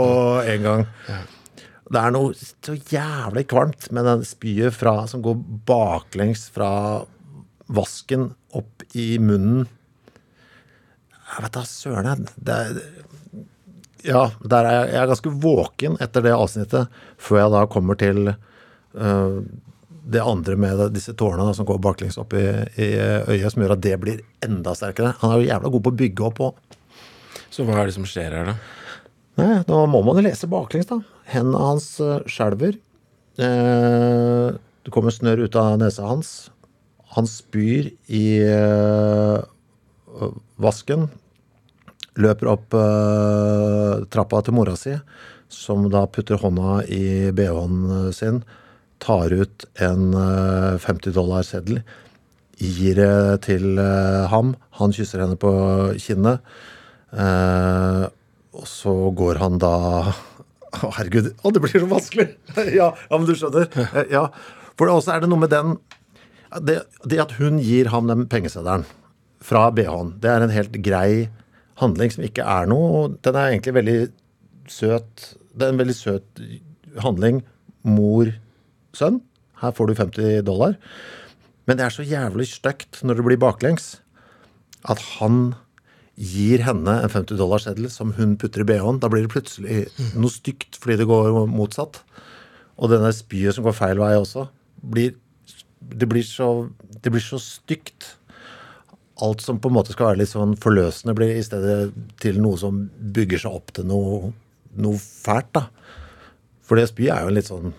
en 0.48 0.64
gang. 0.64 0.88
Det 1.90 2.00
er 2.00 2.14
noe 2.14 2.36
så 2.38 2.76
jævlig 2.76 3.48
kvalmt 3.50 3.90
med 3.96 4.06
den 4.06 4.26
spyet 4.28 4.76
som 5.10 5.24
går 5.26 5.40
baklengs 5.66 6.50
fra 6.54 7.04
vasken 7.68 8.34
opp 8.54 8.84
i 8.94 9.18
munnen. 9.18 9.68
Jeg 11.30 11.46
vet 11.46 11.56
da 11.56 11.64
søren, 11.68 12.10
jeg. 12.10 12.36
Det 12.38 12.60
ja, 14.08 14.30
der 14.40 14.64
er 14.64 14.76
jeg, 14.78 14.92
jeg 14.94 15.02
er 15.02 15.10
ganske 15.12 15.32
våken 15.44 15.98
etter 16.00 16.24
det 16.24 16.32
avsnittet, 16.32 17.02
før 17.20 17.42
jeg 17.42 17.52
da 17.52 17.64
kommer 17.72 17.98
til 18.00 18.30
uh, 18.32 19.40
det 20.10 20.24
andre 20.24 20.56
med 20.56 20.86
disse 20.96 21.14
tårnene 21.20 21.52
som 21.58 21.68
går 21.68 21.82
baklengs 21.84 22.18
opp 22.22 22.34
i, 22.40 22.46
i 22.80 22.90
øyet, 22.96 23.50
som 23.52 23.66
gjør 23.66 23.76
at 23.76 23.84
det 23.84 23.98
blir 24.02 24.22
enda 24.46 24.74
sterkere. 24.78 25.18
Han 25.20 25.34
er 25.34 25.42
jo 25.42 25.50
jævla 25.50 25.74
god 25.76 25.86
på 25.86 25.94
å 25.94 26.00
bygge 26.00 26.28
opp 26.30 26.44
òg. 26.48 26.78
Så 27.52 27.66
hva 27.68 27.82
er 27.82 27.90
det 27.90 27.98
som 27.98 28.08
skjer 28.08 28.38
her, 28.40 28.54
da? 28.54 28.56
Nei, 29.40 29.52
da 29.68 29.84
må 29.88 30.02
man 30.06 30.24
lese 30.24 30.48
baklengs, 30.52 30.88
da. 30.90 31.02
Hendene 31.30 31.68
hans 31.74 31.92
uh, 32.00 32.22
skjelver. 32.30 32.80
Eh, 33.40 34.48
det 34.84 34.92
kommer 34.92 35.14
snørr 35.16 35.46
ut 35.48 35.56
av 35.60 35.78
nesa 35.80 36.08
hans. 36.10 36.50
Han 37.16 37.28
spyr 37.30 37.92
i 38.12 38.26
eh, 38.44 39.38
vasken. 40.62 41.08
Løper 42.20 42.50
opp 42.52 42.76
eh, 42.76 44.06
trappa 44.12 44.42
til 44.44 44.56
mora 44.58 44.76
si, 44.80 44.96
som 45.52 45.86
da 45.92 46.04
putter 46.12 46.40
hånda 46.42 46.82
i 46.92 47.30
bh-en 47.36 48.10
sin. 48.16 48.42
Tar 49.00 49.32
ut 49.32 49.66
en 49.80 50.10
eh, 50.18 50.76
50 50.84 51.16
dollar-seddel. 51.16 51.82
Gir 52.60 53.00
det 53.00 53.44
til 53.48 53.80
eh, 53.80 54.26
ham. 54.34 54.56
Han 54.82 54.96
kysser 54.96 55.24
henne 55.24 55.40
på 55.40 55.54
kinnet. 56.02 56.44
Eh, 57.16 58.06
og 58.60 58.68
så 58.68 58.94
går 59.16 59.40
han 59.44 59.62
da 59.62 59.76
Å, 60.70 60.92
herregud. 61.00 61.32
Å, 61.42 61.50
det 61.50 61.62
blir 61.64 61.72
så 61.82 61.88
vanskelig! 61.90 62.28
ja, 62.78 62.92
ja, 62.94 63.16
men 63.16 63.26
du 63.26 63.34
skjønner. 63.38 63.72
Eh, 63.90 64.12
Ja. 64.14 64.28
For 64.80 64.88
også 64.88 65.12
er 65.12 65.24
det 65.24 65.28
noe 65.28 65.42
med 65.42 65.52
den 65.52 65.74
det, 66.64 66.78
det 67.04 67.18
at 67.20 67.34
hun 67.36 67.58
gir 67.60 67.90
ham 67.92 68.08
den 68.08 68.22
pengeseddelen 68.32 68.86
fra 69.44 69.70
BH-en, 69.72 70.16
det 70.22 70.32
er 70.32 70.44
en 70.44 70.54
helt 70.54 70.76
grei 70.84 71.30
handling 71.80 72.12
som 72.14 72.26
ikke 72.28 72.44
er 72.44 72.68
noe. 72.70 72.90
og 72.90 73.20
Den 73.24 73.38
er 73.38 73.54
egentlig 73.54 73.76
veldig 73.78 73.98
søt. 74.70 75.30
Det 75.56 75.66
er 75.66 75.74
en 75.74 75.82
veldig 75.82 75.96
søt 75.96 76.44
handling. 77.00 77.42
Mor-sønn. 77.88 79.22
Her 79.62 79.72
får 79.76 79.88
du 79.88 79.96
50 79.96 80.44
dollar. 80.48 80.76
Men 81.68 81.78
det 81.78 81.86
er 81.86 81.94
så 81.94 82.06
jævlig 82.06 82.48
stygt 82.50 83.02
når 83.06 83.20
det 83.20 83.26
blir 83.28 83.42
baklengs, 83.42 84.00
at 84.90 85.02
han 85.20 85.54
gir 86.20 86.64
henne 86.66 86.96
en 87.00 87.12
50 87.12 87.38
dollarseddel 87.40 87.88
som 87.92 88.12
hun 88.18 88.36
putter 88.40 88.66
i 88.66 88.68
bh-en. 88.68 89.00
Da 89.00 89.08
blir 89.12 89.24
det 89.24 89.32
plutselig 89.32 89.86
noe 90.18 90.34
stygt 90.34 90.80
fordi 90.82 91.00
det 91.00 91.08
går 91.08 91.46
motsatt. 91.52 92.02
Og 92.80 92.92
denne 92.92 93.12
spyet 93.16 93.56
som 93.56 93.68
går 93.68 93.76
feil 93.76 94.00
vei 94.00 94.14
også, 94.18 94.48
blir, 94.80 95.14
det, 95.80 96.08
blir 96.10 96.26
så, 96.26 96.70
det 97.04 97.12
blir 97.12 97.24
så 97.24 97.40
stygt. 97.44 98.16
Alt 99.26 99.44
som 99.44 99.60
på 99.62 99.72
en 99.72 99.76
måte 99.76 99.96
skal 99.96 100.12
være 100.12 100.22
litt 100.22 100.32
sånn 100.32 100.56
forløsende, 100.60 101.16
blir 101.18 101.36
i 101.36 101.44
stedet 101.44 101.92
til 102.24 102.40
noe 102.44 102.60
som 102.62 102.86
bygger 103.16 103.44
seg 103.44 103.60
opp 103.60 103.74
til 103.76 103.88
noe, 103.90 104.32
noe 104.80 105.02
fælt. 105.02 105.52
da. 105.58 105.68
For 106.66 106.80
det 106.80 106.90
spy 106.92 107.10
er 107.12 107.26
jo 107.26 107.36
litt 107.36 107.50
sånn, 107.50 107.74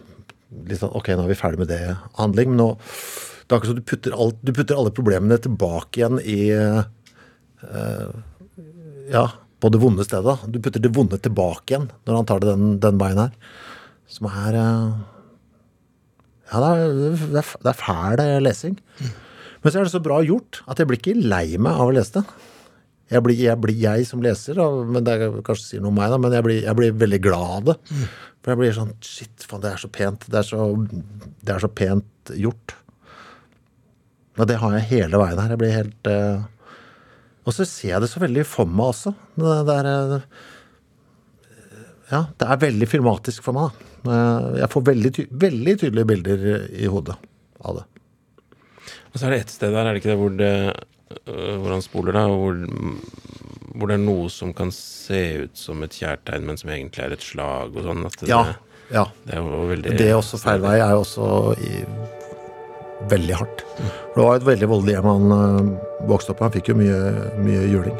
litt 0.69 0.81
sånn 0.83 0.95
Ok, 0.99 1.13
nå 1.15 1.25
er 1.25 1.33
vi 1.33 1.39
ferdig 1.39 1.63
med 1.63 1.71
det 1.73 1.83
handling. 2.19 2.53
Men 2.53 2.63
nå, 2.65 2.71
det 2.77 3.55
er 3.55 3.59
akkurat 3.59 3.73
som 3.73 3.79
du 3.79 3.87
putter, 3.93 4.17
alt, 4.17 4.41
du 4.43 4.53
putter 4.57 4.81
alle 4.81 4.95
problemene 4.95 5.39
tilbake 5.43 6.03
igjen 6.03 6.21
i 6.23 6.41
ja, 9.11 9.25
på 9.61 9.69
det 9.69 9.81
vonde 9.83 10.05
stedet. 10.07 10.37
Du 10.49 10.61
putter 10.63 10.83
det 10.83 10.93
vonde 10.97 11.19
tilbake 11.21 11.75
igjen 11.75 11.89
når 12.09 12.21
han 12.21 12.29
tar 12.29 12.43
det 12.43 12.53
den, 12.53 12.77
den 12.83 13.01
veien 13.01 13.25
her. 13.25 13.57
Som 14.11 14.29
er 14.31 14.57
uh, 14.59 15.01
Ja, 16.51 16.61
det 16.63 16.71
er, 16.71 16.95
det 17.31 17.43
er, 17.43 17.51
det 17.63 17.73
er 17.73 17.79
fæl 17.79 18.23
lesing. 18.43 18.79
lesing. 18.81 18.81
Men 19.61 19.73
så 19.73 19.81
er 19.81 19.87
det 19.87 19.93
så 19.93 20.03
bra 20.05 20.21
gjort 20.25 20.63
at 20.71 20.81
jeg 20.81 20.89
blir 20.89 21.01
ikke 21.01 21.19
lei 21.21 21.59
meg 21.61 21.77
av 21.77 21.91
å 21.91 21.95
lese 21.95 22.21
det. 22.21 22.25
Jeg 23.11 23.25
blir 23.27 23.41
jeg, 23.43 23.59
blir 23.59 23.75
jeg 23.75 24.07
som 24.07 24.23
leser, 24.23 24.61
men 24.87 25.03
det 25.07 25.17
er, 25.17 25.41
kanskje 25.47 25.67
sier 25.67 25.83
noe 25.83 25.91
om 25.91 25.97
meg, 25.99 26.13
da, 26.13 26.19
men 26.23 26.37
jeg 26.37 26.47
blir, 26.47 26.61
jeg 26.63 26.79
blir 26.79 27.01
veldig 27.01 27.19
glad 27.25 27.57
av 27.57 27.65
det. 27.73 27.75
For 28.41 28.53
jeg 28.53 28.61
blir 28.61 28.77
sånn 28.77 28.93
Shit, 29.05 29.49
faen, 29.51 29.65
det 29.65 29.73
er 29.73 29.83
så 29.83 29.91
pent. 29.93 30.29
Det 30.31 30.39
er 30.41 30.47
så, 30.47 30.69
det 31.43 31.57
er 31.57 31.65
så 31.65 31.73
pent 31.81 32.33
gjort. 32.39 32.77
Og 34.39 34.47
det 34.49 34.61
har 34.63 34.79
jeg 34.79 34.89
hele 34.93 35.21
veien 35.21 35.43
her. 35.43 35.53
Jeg 35.53 35.61
blir 35.61 35.75
helt 35.75 36.09
eh, 36.09 36.47
og 37.51 37.57
så 37.57 37.67
ser 37.67 37.95
jeg 37.95 38.03
det 38.05 38.11
så 38.13 38.21
veldig 38.23 38.47
for 38.47 38.69
meg 38.69 38.93
også. 38.93 39.13
Det 39.41 39.55
der, 39.69 39.89
ja, 42.11 42.25
det 42.39 42.47
er 42.47 42.61
veldig 42.67 42.89
filmatisk 42.91 43.45
for 43.47 43.57
meg. 43.57 43.81
da. 44.05 44.19
Jeg 44.61 44.71
får 44.73 44.85
veldig, 44.91 45.13
ty 45.17 45.25
veldig 45.47 45.75
tydelige 45.81 46.11
bilder 46.13 46.45
i 46.71 46.91
hodet 46.91 47.17
av 47.65 47.81
det. 47.81 47.87
Og 49.11 49.19
så 49.19 49.27
er 49.27 49.35
det 49.35 49.41
ett 49.45 49.55
sted 49.57 49.73
der, 49.75 49.87
er 49.87 49.93
det 49.97 50.03
ikke 50.03 50.13
det, 50.13 50.19
hvor, 50.21 50.35
det, 50.39 50.53
øh, 51.27 51.57
hvor 51.61 51.73
han 51.75 51.83
spoler, 51.83 52.15
da, 52.15 52.25
hvor, 52.31 52.61
hvor 53.75 53.91
det 53.91 53.97
er 53.97 54.05
noe 54.05 54.29
som 54.31 54.53
kan 54.57 54.71
se 54.75 55.21
ut 55.47 55.59
som 55.59 55.83
et 55.87 55.97
kjærtegn, 55.99 56.47
men 56.47 56.61
som 56.61 56.71
egentlig 56.71 57.05
er 57.07 57.17
et 57.17 57.25
slag 57.27 57.75
og 57.75 57.87
sånn. 57.89 58.07
At 58.07 58.19
det, 58.21 58.31
Ja. 58.31 58.43
ja. 58.95 59.05
det 59.27 59.35
er 59.35 59.43
jo 59.43 59.65
veldig 59.73 59.97
Det 59.99 60.09
er 60.11 60.19
også 60.19 60.41
feil 60.43 60.63
vei 60.63 60.77
er 60.79 60.95
jo 60.95 61.03
også 61.05 61.31
i, 61.67 61.85
veldig 63.11 63.35
hardt. 63.41 63.65
For 63.81 64.21
det 64.21 64.29
var 64.29 64.37
et 64.41 64.47
veldig 64.47 64.69
voldelig 64.69 64.97
hjem 64.99 65.11
han 65.11 65.35
øh, 65.39 66.07
vokste 66.11 66.35
opp 66.35 66.43
i. 66.43 66.47
Han 66.49 66.55
fikk 66.59 66.73
jo 66.73 66.79
mye, 66.79 67.01
mye 67.41 67.67
juling. 67.73 67.99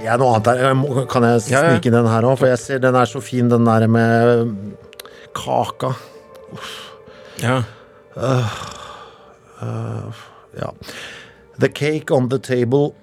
Jeg 0.00 0.14
er 0.14 0.20
noe 0.20 0.34
annet 0.36 0.46
her. 0.48 0.58
Jeg 0.64 1.08
Kan 1.12 1.22
jeg 1.26 1.42
Ja, 1.50 1.62
ja. 1.62 1.70
snike 1.74 1.86
inn 1.90 1.96
den 1.98 2.06
her 2.08 2.22
òg? 2.24 2.38
For 2.40 2.46
jeg 2.48 2.58
ser 2.58 2.78
den 2.78 2.94
er 2.96 3.04
så 3.04 3.20
fin, 3.20 3.50
den 3.50 3.66
der 3.66 3.86
med 3.86 4.54
kaka. 5.34 5.92
Ja. 7.42 7.62
Ja. 10.56 10.70
The 11.60 11.68
cake 11.68 12.10
on 12.10 12.28
the 12.30 12.38
table, 12.38 12.94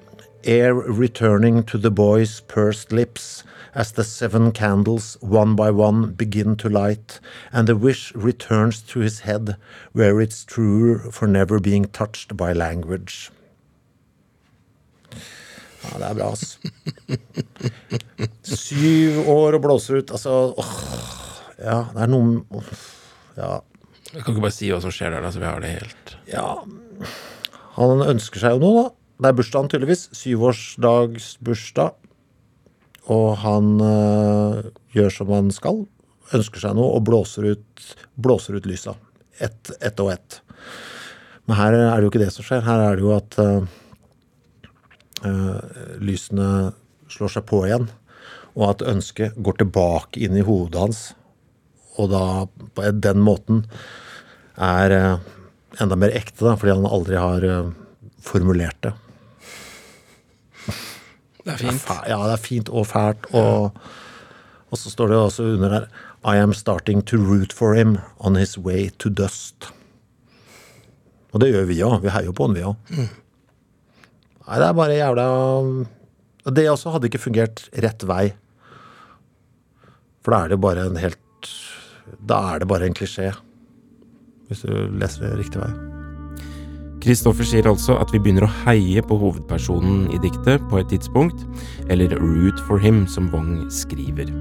air 0.44 0.74
returning 0.74 1.64
to 1.64 1.78
the 1.78 1.92
boy's 1.92 2.42
pursed 2.48 2.92
lips 2.92 3.44
as 3.76 3.92
the 3.92 4.04
seven 4.04 4.52
candles, 4.52 5.18
one 5.22 5.56
by 5.56 5.70
one, 5.70 6.08
begin 6.18 6.56
to 6.56 6.68
light, 6.68 7.20
and 7.54 7.68
the 7.68 7.76
wish 7.76 8.12
returns 8.16 8.82
to 8.82 9.00
his 9.02 9.20
head, 9.20 9.56
where 9.94 10.20
it's 10.20 10.44
truer 10.44 11.12
for 11.12 11.28
never 11.28 11.60
being 11.60 11.86
touched 11.86 12.36
by 12.36 12.54
language. 12.54 13.30
Ja, 15.88 15.98
det 16.02 16.08
er 16.12 16.18
bra, 16.20 16.28
ass. 16.34 16.58
Syv 18.48 19.24
år 19.32 19.58
og 19.58 19.64
blåser 19.66 20.02
ut. 20.02 20.12
Altså 20.16 20.34
åh, 20.58 20.74
Ja, 21.58 21.80
det 21.94 22.04
er 22.06 22.12
noe 22.12 22.42
åh, 22.54 22.70
Ja. 23.38 23.52
Jeg 24.14 24.24
kan 24.24 24.34
ikke 24.36 24.46
bare 24.46 24.56
si 24.56 24.70
hva 24.72 24.80
som 24.82 24.94
skjer 24.94 25.12
der, 25.12 25.22
da, 25.26 25.30
så 25.36 25.42
vi 25.42 25.48
har 25.50 25.60
det 25.60 25.74
helt 25.74 26.14
Ja, 26.32 26.46
han 27.76 28.04
ønsker 28.08 28.40
seg 28.40 28.56
jo 28.56 28.62
noe, 28.64 28.84
da. 28.86 28.94
Det 29.18 29.30
er 29.32 29.36
bursdagen, 29.40 29.68
tydeligvis. 29.74 30.04
Syvårsdagsbursdag. 30.16 31.92
og 33.08 33.38
han 33.40 33.82
øh, 33.82 34.64
gjør 34.94 35.10
som 35.14 35.30
han 35.34 35.52
skal. 35.56 35.86
Ønsker 36.36 36.60
seg 36.60 36.76
noe 36.78 36.96
og 36.98 37.06
blåser 37.08 37.46
ut, 37.54 37.84
blåser 38.20 38.58
ut 38.60 38.66
lysa. 38.68 38.94
Ett 39.40 39.72
et 39.82 40.00
og 40.04 40.12
ett. 40.12 40.42
Men 41.48 41.56
her 41.58 41.74
er 41.78 41.96
det 41.96 42.04
jo 42.08 42.12
ikke 42.12 42.24
det 42.26 42.32
som 42.36 42.44
skjer. 42.48 42.66
Her 42.66 42.84
er 42.90 42.98
det 43.00 43.06
jo 43.06 43.14
at 43.16 43.38
øh, 43.40 43.64
lysene 46.04 46.74
slår 47.12 47.32
seg 47.38 47.48
på 47.50 47.64
igjen. 47.68 47.88
Og 48.58 48.72
at 48.72 48.86
ønsket 48.90 49.38
går 49.44 49.60
tilbake 49.62 50.22
inn 50.26 50.38
i 50.38 50.46
hodet 50.46 50.82
hans. 50.82 51.02
Og 51.98 52.12
da 52.14 52.24
på 52.78 52.92
den 52.94 53.22
måten 53.26 53.66
er 54.58 54.94
øh, 54.94 55.20
enda 55.82 55.98
mer 55.98 56.14
ekte, 56.18 56.46
da, 56.46 56.56
fordi 56.58 56.74
han 56.74 56.90
aldri 56.90 57.18
har 57.18 57.46
øh, 57.46 57.72
formulert 58.22 58.78
det. 58.86 58.94
Det 61.46 61.54
er 61.54 61.62
fint. 61.62 61.88
Ja, 62.10 62.20
det 62.26 62.34
er 62.36 62.44
fint 62.44 62.70
og 62.70 62.90
fælt. 62.90 63.30
Og, 63.34 63.78
og 64.70 64.78
så 64.78 64.92
står 64.92 65.14
det 65.14 65.18
også 65.18 65.44
under 65.56 65.70
der 65.70 65.88
I 66.28 66.42
am 66.42 66.54
starting 66.54 67.06
to 67.06 67.18
root 67.18 67.54
for 67.54 67.74
him 67.74 67.98
on 68.20 68.36
his 68.36 68.58
way 68.58 68.90
to 69.00 69.10
dust. 69.10 69.70
Og 71.32 71.42
det 71.42 71.54
gjør 71.54 71.70
vi 71.70 71.82
òg. 71.86 72.02
Vi 72.04 72.12
heier 72.12 72.34
på 72.34 72.48
han, 72.48 72.58
vi 72.58 72.66
òg. 72.66 72.76
Nei, 74.48 74.60
det 74.62 74.68
er 74.68 74.78
bare 74.78 74.96
jævla 74.96 75.28
Det 76.56 76.70
også 76.72 76.94
hadde 76.94 77.10
ikke 77.10 77.20
fungert 77.20 77.66
rett 77.84 78.06
vei. 78.08 78.32
For 80.24 80.32
da 80.32 80.46
er 80.46 80.56
det 80.56 80.62
bare 80.64 80.88
en 80.88 81.02
helt 81.02 81.52
Da 82.24 82.40
er 82.54 82.64
det 82.64 82.72
bare 82.72 82.88
en 82.88 82.96
klisjé. 82.96 83.34
Hvis 84.48 84.64
du 84.64 84.72
leser 84.96 85.28
det 85.28 85.38
riktig 85.42 85.60
vei. 85.60 85.97
Kristoffer 87.04 87.46
sier 87.46 87.68
altså 87.70 87.96
at 88.02 88.10
vi 88.14 88.20
begynner 88.22 88.48
å 88.48 88.54
heie 88.66 89.04
på 89.06 89.18
hovedpersonen 89.22 90.08
i 90.16 90.20
diktet 90.24 90.64
på 90.72 90.80
et 90.80 90.90
tidspunkt, 90.92 91.44
eller 91.94 92.16
root 92.18 92.60
for 92.68 92.82
him, 92.82 93.06
som 93.08 93.30
Wong 93.34 93.68
skriver. 93.74 94.32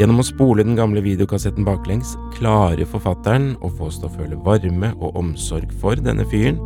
Gjennom 0.00 0.22
å 0.22 0.24
spole 0.24 0.64
den 0.64 0.78
gamle 0.78 1.02
videokassetten 1.04 1.66
baklengs 1.66 2.14
klarer 2.38 2.88
forfatteren 2.88 3.52
å 3.60 3.68
få 3.74 3.90
oss 3.90 3.98
til 4.00 4.08
å 4.08 4.14
føle 4.14 4.38
varme 4.46 4.94
og 4.96 5.18
omsorg 5.20 5.74
for 5.82 6.00
denne 6.00 6.24
fyren, 6.30 6.60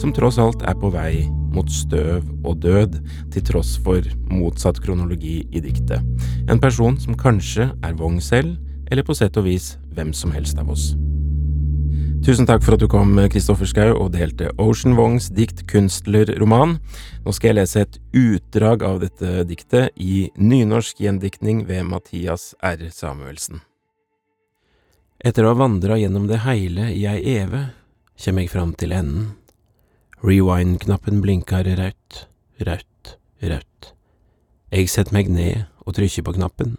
som 0.00 0.14
tross 0.16 0.38
alt 0.40 0.64
er 0.64 0.78
på 0.78 0.92
vei 0.94 1.26
mot 1.52 1.68
støv 1.72 2.24
og 2.46 2.62
død, 2.64 2.96
til 3.34 3.44
tross 3.50 3.74
for 3.84 4.04
motsatt 4.32 4.80
kronologi 4.84 5.42
i 5.52 5.64
diktet. 5.64 6.00
En 6.48 6.62
person 6.62 6.96
som 7.00 7.18
kanskje 7.18 7.68
er 7.84 8.00
Wong 8.00 8.22
selv, 8.24 8.56
eller 8.88 9.04
på 9.04 9.16
sett 9.16 9.36
og 9.36 9.48
vis 9.50 9.74
hvem 9.92 10.14
som 10.16 10.32
helst 10.32 10.56
av 10.60 10.72
oss. 10.72 10.94
Tusen 12.24 12.48
takk 12.48 12.64
for 12.64 12.74
at 12.74 12.82
du 12.82 12.88
kom, 12.90 13.12
Kristoffer 13.30 13.68
Schou, 13.68 13.92
og 14.02 14.10
delte 14.16 14.50
Ocean 14.58 14.96
Wongs 14.98 15.28
dikt 15.32 15.62
Kunstlerroman. 15.70 16.76
Nå 17.24 17.34
skal 17.34 17.52
jeg 17.52 17.56
lese 17.60 17.84
et 17.84 17.98
utdrag 18.16 18.82
av 18.84 18.98
dette 19.04 19.44
diktet 19.46 19.94
i 19.94 20.26
nynorsk 20.36 21.00
gjendiktning 21.04 21.62
ved 21.68 21.86
Mathias 21.88 22.50
R. 22.58 22.82
Samuelsen. 22.92 23.62
Etter 25.22 25.46
å 25.46 25.52
ha 25.52 25.60
vandra 25.62 25.96
gjennom 25.98 26.26
det 26.30 26.42
heile 26.44 26.90
i 26.90 27.06
ei 27.10 27.22
eve, 27.38 27.68
kjem 28.18 28.42
eg 28.42 28.50
fram 28.50 28.74
til 28.78 28.96
enden. 28.98 29.30
Rewind-knappen 30.18 31.22
blinkar 31.22 31.70
rødt, 31.70 32.24
rødt, 32.66 33.14
rødt. 33.40 33.92
Eg 34.74 34.90
setter 34.90 35.14
meg 35.14 35.30
ned 35.30 35.68
og 35.86 35.94
trykker 35.96 36.26
på 36.26 36.34
knappen. 36.36 36.76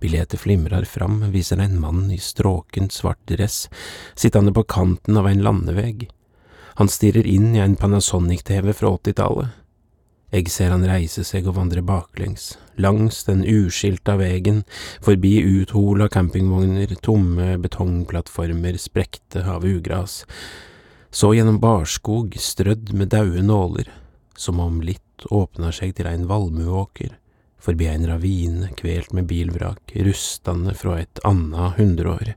Billettet 0.00 0.40
flimrer 0.40 0.84
fram, 0.84 1.30
viser 1.32 1.58
en 1.58 1.80
mann 1.80 2.10
i 2.10 2.18
stråkent 2.18 2.92
svart 2.92 3.24
dress, 3.26 3.66
sittende 4.14 4.52
på 4.54 4.62
kanten 4.62 5.16
av 5.16 5.26
en 5.28 5.42
landevegg. 5.42 6.06
Han 6.78 6.88
stirrer 6.88 7.26
inn 7.26 7.56
i 7.56 7.62
en 7.64 7.74
Panasonic-TV 7.76 8.72
fra 8.72 8.92
åttitallet. 8.94 9.56
Jeg 10.28 10.50
ser 10.52 10.70
han 10.70 10.84
reise 10.84 11.24
seg 11.24 11.46
og 11.48 11.56
vandre 11.56 11.80
baklengs, 11.82 12.52
langs 12.76 13.22
den 13.24 13.40
uskilta 13.48 14.18
vegen, 14.20 14.60
forbi 15.02 15.38
uthola 15.40 16.06
campingvogner, 16.12 16.92
tomme 17.02 17.54
betongplattformer 17.64 18.76
sprekte 18.78 19.46
av 19.48 19.64
ugras, 19.64 20.20
så 21.10 21.32
gjennom 21.32 21.58
barskog 21.62 22.36
strødd 22.36 22.92
med 22.92 23.10
daue 23.16 23.40
nåler, 23.42 23.88
som 24.36 24.60
om 24.60 24.82
litt 24.84 25.26
åpner 25.32 25.72
seg 25.74 25.96
til 25.96 26.06
en 26.12 26.28
valmueåker, 26.28 27.16
forbi 27.58 27.88
en 27.90 28.06
ravine 28.06 28.68
kvelt 28.78 29.12
med 29.12 29.26
bilvrak, 29.26 29.92
rustende 29.94 30.74
fra 30.74 31.00
et 31.02 31.20
anna 31.24 31.72
hundreår. 31.76 32.34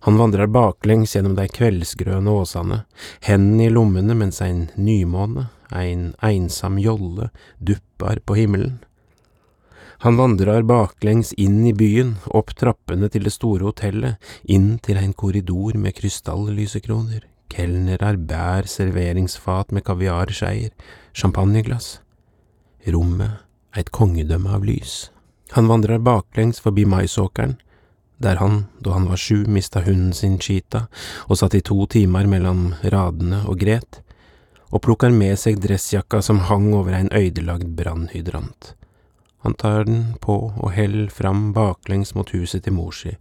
Han 0.00 0.16
vandrer 0.16 0.48
baklengs 0.48 1.14
gjennom 1.16 1.34
de 1.36 1.44
kveldsgrønne 1.52 2.32
åsene, 2.32 2.84
hendene 3.26 3.66
i 3.66 3.72
lommene 3.72 4.16
mens 4.16 4.40
en 4.44 4.68
nymåne, 4.80 5.50
en 5.76 6.14
einsam 6.24 6.78
jolle, 6.80 7.28
dupper 7.58 8.22
på 8.24 8.38
himmelen. 8.38 8.78
Han 10.00 10.16
vandrer 10.16 10.64
baklengs 10.64 11.34
inn 11.36 11.60
i 11.68 11.74
byen, 11.76 12.14
opp 12.32 12.54
trappene 12.56 13.10
til 13.12 13.28
det 13.28 13.34
store 13.34 13.68
hotellet, 13.68 14.16
inn 14.48 14.78
til 14.80 14.96
en 14.96 15.12
korridor 15.12 15.76
med 15.76 15.92
krystallysekroner, 15.98 17.26
kelnerer 17.52 18.16
bær 18.16 18.64
serveringsfat 18.64 19.76
med 19.76 19.84
kaviarskeier, 19.84 20.72
champagneglass. 21.12 21.98
Rommet 22.88 23.49
eit 23.76 23.90
kongedømme 23.94 24.52
av 24.56 24.64
lys. 24.66 25.10
Han 25.56 25.68
vandrer 25.70 25.98
baklengs 25.98 26.60
forbi 26.62 26.84
maisåkeren, 26.86 27.56
der 28.20 28.36
han, 28.36 28.64
da 28.80 28.94
han 28.94 29.08
var 29.08 29.16
sju, 29.16 29.46
mista 29.48 29.80
hunden 29.80 30.12
sin 30.12 30.38
Cheeta 30.38 30.86
og 31.26 31.38
satt 31.40 31.56
i 31.56 31.62
to 31.64 31.86
timer 31.90 32.28
mellom 32.28 32.74
radene 32.82 33.42
og 33.48 33.62
gret, 33.62 34.02
og 34.70 34.84
plukker 34.84 35.10
med 35.14 35.38
seg 35.40 35.58
dressjakka 35.62 36.20
som 36.22 36.44
hang 36.50 36.70
over 36.76 36.94
en 36.94 37.10
øydelagd 37.16 37.72
brannhydrant. 37.78 38.74
Han 39.42 39.54
tar 39.54 39.86
den 39.88 40.02
på 40.20 40.34
og 40.52 40.72
heller 40.76 41.08
fram 41.08 41.54
baklengs 41.56 42.12
mot 42.14 42.28
huset 42.36 42.66
til 42.66 42.76
mor 42.76 42.92
si, 42.92 43.14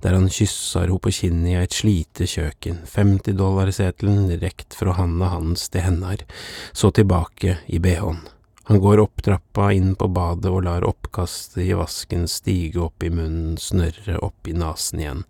der 0.00 0.16
han 0.16 0.30
kysser 0.32 0.86
henne 0.86 1.02
på 1.04 1.12
kinnet 1.12 1.50
i 1.52 1.58
et 1.60 1.76
slite 1.76 2.24
kjøkken, 2.32 2.80
50 2.88 3.36
dollar-setelen 3.36 4.30
rekt 4.40 4.72
fra 4.78 4.96
handa 4.96 5.28
hans 5.34 5.68
til 5.68 5.84
hennar, 5.84 6.24
så 6.72 6.90
tilbake 6.96 7.58
i 7.68 7.82
bh-en. 7.82 8.24
Han 8.68 8.80
går 8.82 8.98
opp 8.98 9.22
trappa 9.22 9.68
inn 9.72 9.92
på 9.94 10.08
badet 10.10 10.50
og 10.50 10.64
lar 10.66 10.82
oppkastet 10.88 11.62
i 11.62 11.74
vasken 11.78 12.24
stige 12.26 12.80
opp 12.82 13.04
i 13.06 13.12
munnen, 13.14 13.54
snørre 13.62 14.18
opp 14.26 14.50
i 14.50 14.56
nesen 14.58 15.02
igjen. 15.04 15.22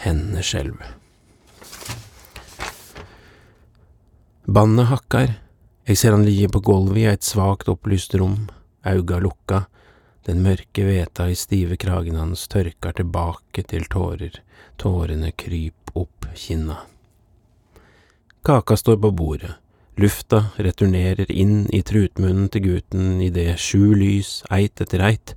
Hendene 0.00 0.40
skjelver. 0.40 0.94
Bannet 4.48 4.88
hakkar. 4.88 5.36
Jeg 5.84 6.00
ser 6.00 6.16
han 6.16 6.24
ligge 6.24 6.48
på 6.48 6.64
gulvet 6.64 7.02
i 7.02 7.06
et 7.10 7.26
svakt 7.26 7.68
opplyst 7.68 8.16
rom, 8.16 8.48
auga 8.80 9.20
lukka. 9.20 9.66
Den 10.24 10.40
mørke 10.40 10.88
veta 10.88 11.28
i 11.28 11.36
stive 11.36 11.76
kragen 11.80 12.16
hans 12.16 12.48
tørker 12.48 12.96
tilbake 12.96 13.68
til 13.68 13.84
tårer, 13.92 14.40
tårene 14.80 15.34
kryp 15.36 15.92
opp 15.92 16.32
kinna. 16.32 16.80
Kaka 18.40 18.80
står 18.80 18.96
på 19.04 19.12
bordet. 19.12 19.58
Lufta 19.98 20.44
returnerer 20.56 21.30
inn 21.32 21.64
i 21.74 21.82
trutmunnen 21.82 22.48
til 22.52 22.66
gutten 22.68 23.18
idet 23.24 23.58
sju 23.60 23.94
lys, 23.98 24.40
eit 24.52 24.80
etter 24.80 25.02
eit, 25.04 25.34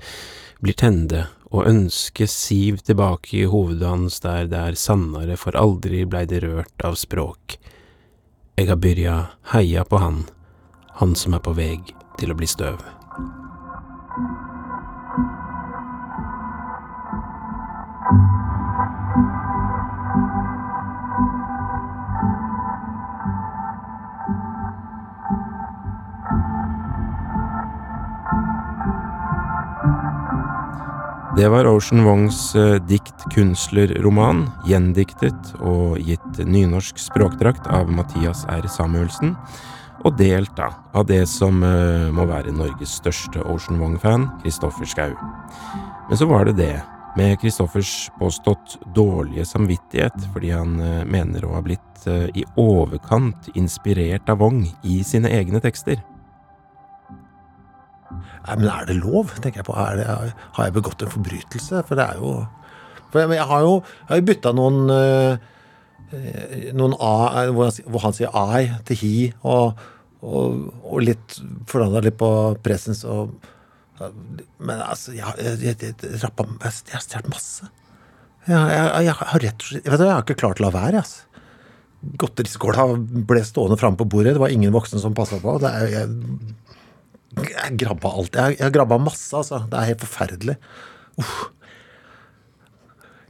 blir 0.61 0.77
tende 0.77 1.25
og 1.53 1.67
ønsket 1.69 2.31
siv 2.31 2.79
tilbake 2.85 3.37
i 3.41 3.49
hovedet 3.49 3.89
hans 3.89 4.19
der 4.23 4.47
det 4.49 4.61
er 4.61 4.79
sannare 4.79 5.37
for 5.37 5.57
aldri 5.59 6.03
blei 6.09 6.25
det 6.29 6.41
rørt 6.45 6.85
av 6.85 6.97
språk. 6.97 7.57
Eg 8.57 8.69
har 8.69 8.81
byrja 8.81 9.17
heia 9.53 9.85
på 9.85 10.01
han, 10.01 10.23
han 11.01 11.15
som 11.17 11.37
er 11.37 11.43
på 11.45 11.55
veg 11.57 11.93
til 12.19 12.33
å 12.33 12.37
bli 12.37 12.49
støv. 12.49 12.81
Det 31.37 31.47
var 31.49 31.65
Ocean 31.65 32.03
Wongs 32.05 32.55
eh, 32.55 32.75
dikt-kunstlerroman, 32.85 34.43
gjendiktet 34.69 35.55
og 35.65 35.95
gitt 35.97 36.37
nynorsk 36.45 36.99
språkdrakt 37.01 37.65
av 37.73 37.89
Mathias 37.89 38.43
R. 38.53 38.67
Samuelsen, 38.69 39.31
og 40.05 40.13
delt 40.19 40.53
da 40.59 40.67
av 40.93 41.07
det 41.09 41.23
som 41.31 41.63
eh, 41.65 42.05
må 42.13 42.27
være 42.29 42.53
Norges 42.53 42.99
største 43.01 43.41
Ocean 43.49 43.81
Wong-fan, 43.81 44.29
Kristoffer 44.43 44.85
Schou. 44.85 45.17
Men 46.11 46.21
så 46.21 46.29
var 46.29 46.45
det 46.51 46.59
det, 46.61 46.75
med 47.17 47.39
Kristoffers 47.41 48.11
påstått 48.21 48.77
dårlige 48.93 49.49
samvittighet, 49.49 50.29
fordi 50.35 50.53
han 50.53 50.77
eh, 50.77 51.01
mener 51.09 51.49
å 51.49 51.55
ha 51.57 51.65
blitt 51.65 51.81
i 52.35 52.41
overkant 52.59 53.47
inspirert 53.55 54.27
av 54.29 54.41
Wong 54.43 54.65
i 54.83 54.97
sine 55.07 55.29
egne 55.31 55.61
tekster. 55.63 56.01
Men 58.47 58.67
er 58.71 58.89
det 58.89 58.97
lov, 58.99 59.31
tenker 59.39 59.61
jeg 59.61 59.67
på. 59.67 59.77
Det, 59.97 60.05
har 60.07 60.67
jeg 60.67 60.75
begått 60.75 61.03
en 61.03 61.13
forbrytelse? 61.13 61.83
For 61.87 61.99
det 61.99 62.05
er 62.05 62.21
jo 62.21 62.35
For 63.13 63.21
jeg, 63.21 63.33
jeg 63.37 63.47
har 63.49 63.65
jo 63.65 63.73
jeg 64.09 64.25
bytta 64.25 64.53
noen 64.57 64.89
øh, 64.89 65.37
øh, 66.17 66.69
Noen 66.73 66.95
A 66.99 67.45
hvor 67.53 68.05
han, 68.05 68.15
sier 68.15 68.33
I 68.33 68.71
til 68.87 69.01
he, 69.01 69.15
og, 69.41 69.79
og, 70.21 70.63
og 70.83 71.03
litt 71.05 71.37
forandra 71.69 72.03
litt 72.05 72.17
på 72.17 72.31
presens 72.65 73.03
og, 73.05 73.35
Men 74.57 74.81
altså, 74.81 75.13
jeg, 75.15 75.29
jeg, 75.39 75.59
jeg, 75.61 75.93
jeg, 76.01 76.23
rappa, 76.23 76.47
jeg, 76.65 76.81
jeg 76.89 76.97
har 76.97 77.05
stjålet 77.05 77.29
masse. 77.31 77.69
Jeg, 78.47 78.57
jeg, 78.57 79.05
jeg 79.05 79.13
har 79.19 79.45
rett 79.45 79.61
og 79.61 79.69
slett 79.69 80.03
jeg 80.03 80.11
har 80.11 80.25
ikke 80.25 80.41
klart 80.41 80.59
å 80.59 80.65
la 80.65 80.73
være, 80.73 81.03
altså. 81.03 81.29
Godteriskåla 82.19 82.83
ble 83.23 83.41
stående 83.47 83.77
framme 83.79 83.95
på 83.95 84.07
bordet. 84.11 84.33
Det 84.35 84.41
var 84.41 84.51
ingen 84.51 84.73
voksne 84.75 84.99
som 84.99 85.13
passa 85.15 85.37
på. 85.39 85.55
Det 85.63 85.69
er, 85.69 85.85
jeg, 85.93 86.09
jeg 87.41 87.77
grabba 87.81 88.13
alt. 88.19 88.37
Jeg, 88.37 88.59
jeg 88.59 88.75
grabba 88.75 88.99
masse, 89.01 89.31
altså. 89.37 89.63
Det 89.69 89.79
er 89.79 89.91
helt 89.93 90.05
forferdelig. 90.05 90.57
Uff. 91.21 91.41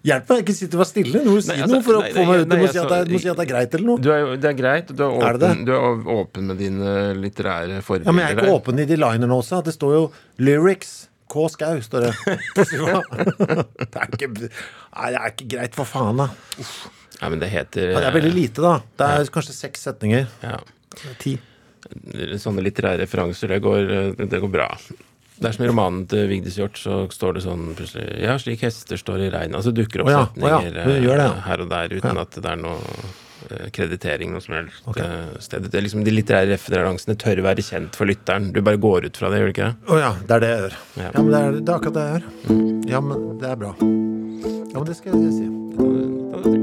Hjelp 0.04 0.32
meg, 0.34 0.42
ikke 0.44 0.54
sitt 0.58 0.74
og 0.76 0.82
vær 0.82 0.88
stille. 0.90 1.20
Du 1.24 1.30
må 1.32 1.40
si 1.40 1.54
Nei, 1.54 1.62
altså, 1.64 1.78
noe 1.78 1.86
for 1.86 1.96
å 1.96 2.02
få 2.04 2.24
meg 2.28 2.42
ut. 2.42 2.50
Du 2.52 2.58
må, 2.60 2.66
si 2.68 2.80
at 2.82 2.90
det 2.92 2.98
er, 2.98 3.22
si 3.24 3.30
at 3.32 3.38
det 3.40 3.44
er 3.46 3.50
greit 3.54 3.78
eller 3.78 3.88
noe. 3.88 4.02
Du 4.04 4.10
er 4.12 4.34
det 4.36 4.50
er 4.50 4.58
greit, 4.58 4.92
du 4.92 5.04
er 5.06 5.14
Er 5.30 5.40
det 5.40 5.48
åpen, 5.48 5.62
du 5.64 5.72
er 5.78 6.10
åpen 6.18 6.50
med 6.52 6.60
dine 6.60 6.96
litterære 7.16 7.80
forbilder. 7.88 8.10
Ja, 8.10 8.16
Men 8.18 8.26
jeg 8.26 8.36
er 8.36 8.42
ikke 8.42 8.58
åpen 8.58 8.84
i 8.84 8.88
de 8.90 8.98
linerne 9.00 9.38
også. 9.38 9.62
Det 9.64 9.76
står 9.78 9.96
jo 9.96 10.04
lyrics. 10.44 10.92
K. 11.32 11.46
Skau, 11.50 11.80
står 11.82 12.04
det. 12.04 12.12
det 12.60 14.02
er 14.04 14.12
ikke 14.12 14.28
Nei, 14.36 15.08
det 15.08 15.22
er 15.22 15.32
ikke 15.32 15.48
greit, 15.56 15.78
for 15.80 15.88
faen, 15.90 16.20
da. 16.20 16.28
Nei, 16.60 17.32
men 17.32 17.40
det 17.42 17.50
heter 17.54 17.94
Ja, 17.96 18.04
det 18.04 18.12
er 18.12 18.18
veldig 18.20 18.34
lite, 18.36 18.62
da. 18.62 18.76
Det 19.00 19.08
er 19.08 19.32
kanskje 19.34 19.56
seks 19.56 19.88
setninger. 19.88 20.28
ja, 20.44 20.60
Ti. 21.24 21.38
Sånne 22.42 22.64
litterære 22.66 23.04
referanser, 23.04 23.54
det 23.56 23.64
går, 23.64 23.92
det 24.20 24.40
går 24.44 24.52
bra. 24.54 24.70
Det 25.44 25.50
er 25.50 25.56
som 25.56 25.66
i 25.66 25.68
romanen 25.70 26.06
til 26.10 26.28
Vigdis 26.30 26.56
Hjorth, 26.60 26.80
så 26.80 27.02
står 27.12 27.38
det 27.38 27.44
sånn 27.48 27.74
plutselig 27.78 28.06
Ja, 28.22 28.38
slik 28.40 28.64
hester 28.64 29.00
står 29.00 29.26
i 29.26 29.34
regnet. 29.34 29.58
Altså 29.60 29.74
dukker 29.76 30.04
opp 30.04 30.12
oh, 30.12 30.14
ja, 30.14 30.24
setninger 30.30 30.70
oh, 30.70 30.70
ja. 30.70 30.86
det, 30.86 30.96
ja. 31.04 31.18
eh, 31.26 31.44
her 31.48 31.66
og 31.66 31.70
der 31.74 31.96
uten 31.98 32.22
at 32.22 32.38
det 32.38 32.52
er 32.54 32.60
noe 32.62 32.78
eh, 33.50 33.68
kreditering 33.76 34.34
noe 34.36 34.44
som 34.46 34.58
helst 34.60 34.88
okay. 34.88 35.28
sted. 35.44 35.68
Det 35.68 35.80
er 35.80 35.88
liksom 35.88 36.06
De 36.06 36.14
litterære 36.14 36.54
referansene 36.54 37.18
tør 37.20 37.44
være 37.48 37.66
kjent 37.66 37.98
for 38.00 38.10
lytteren. 38.10 38.52
Du 38.54 38.62
bare 38.62 38.82
går 38.82 39.10
ut 39.10 39.20
fra 39.20 39.34
det, 39.34 39.42
gjør 39.42 39.50
du 39.50 39.56
ikke 39.56 39.72
det? 39.72 39.78
Å 39.90 40.02
ja, 40.04 40.12
det 40.22 40.38
er 40.38 40.46
det 40.46 40.52
jeg 40.54 40.66
gjør. 40.66 40.82
Ja. 41.02 41.14
Men 41.18 41.32
det 41.32 41.42
er, 41.42 41.58
det 41.62 41.66
er 41.66 41.80
akkurat 41.80 41.98
det 41.98 42.06
jeg 42.10 42.20
gjør. 42.20 42.68
Ja, 42.94 43.08
men 43.10 43.32
det 43.42 43.50
er 43.52 43.64
bra. 43.66 43.74
Ja, 43.80 44.78
men 44.78 44.86
det 44.92 45.00
skal 45.02 45.18
jeg 45.18 45.34
si. 45.42 46.63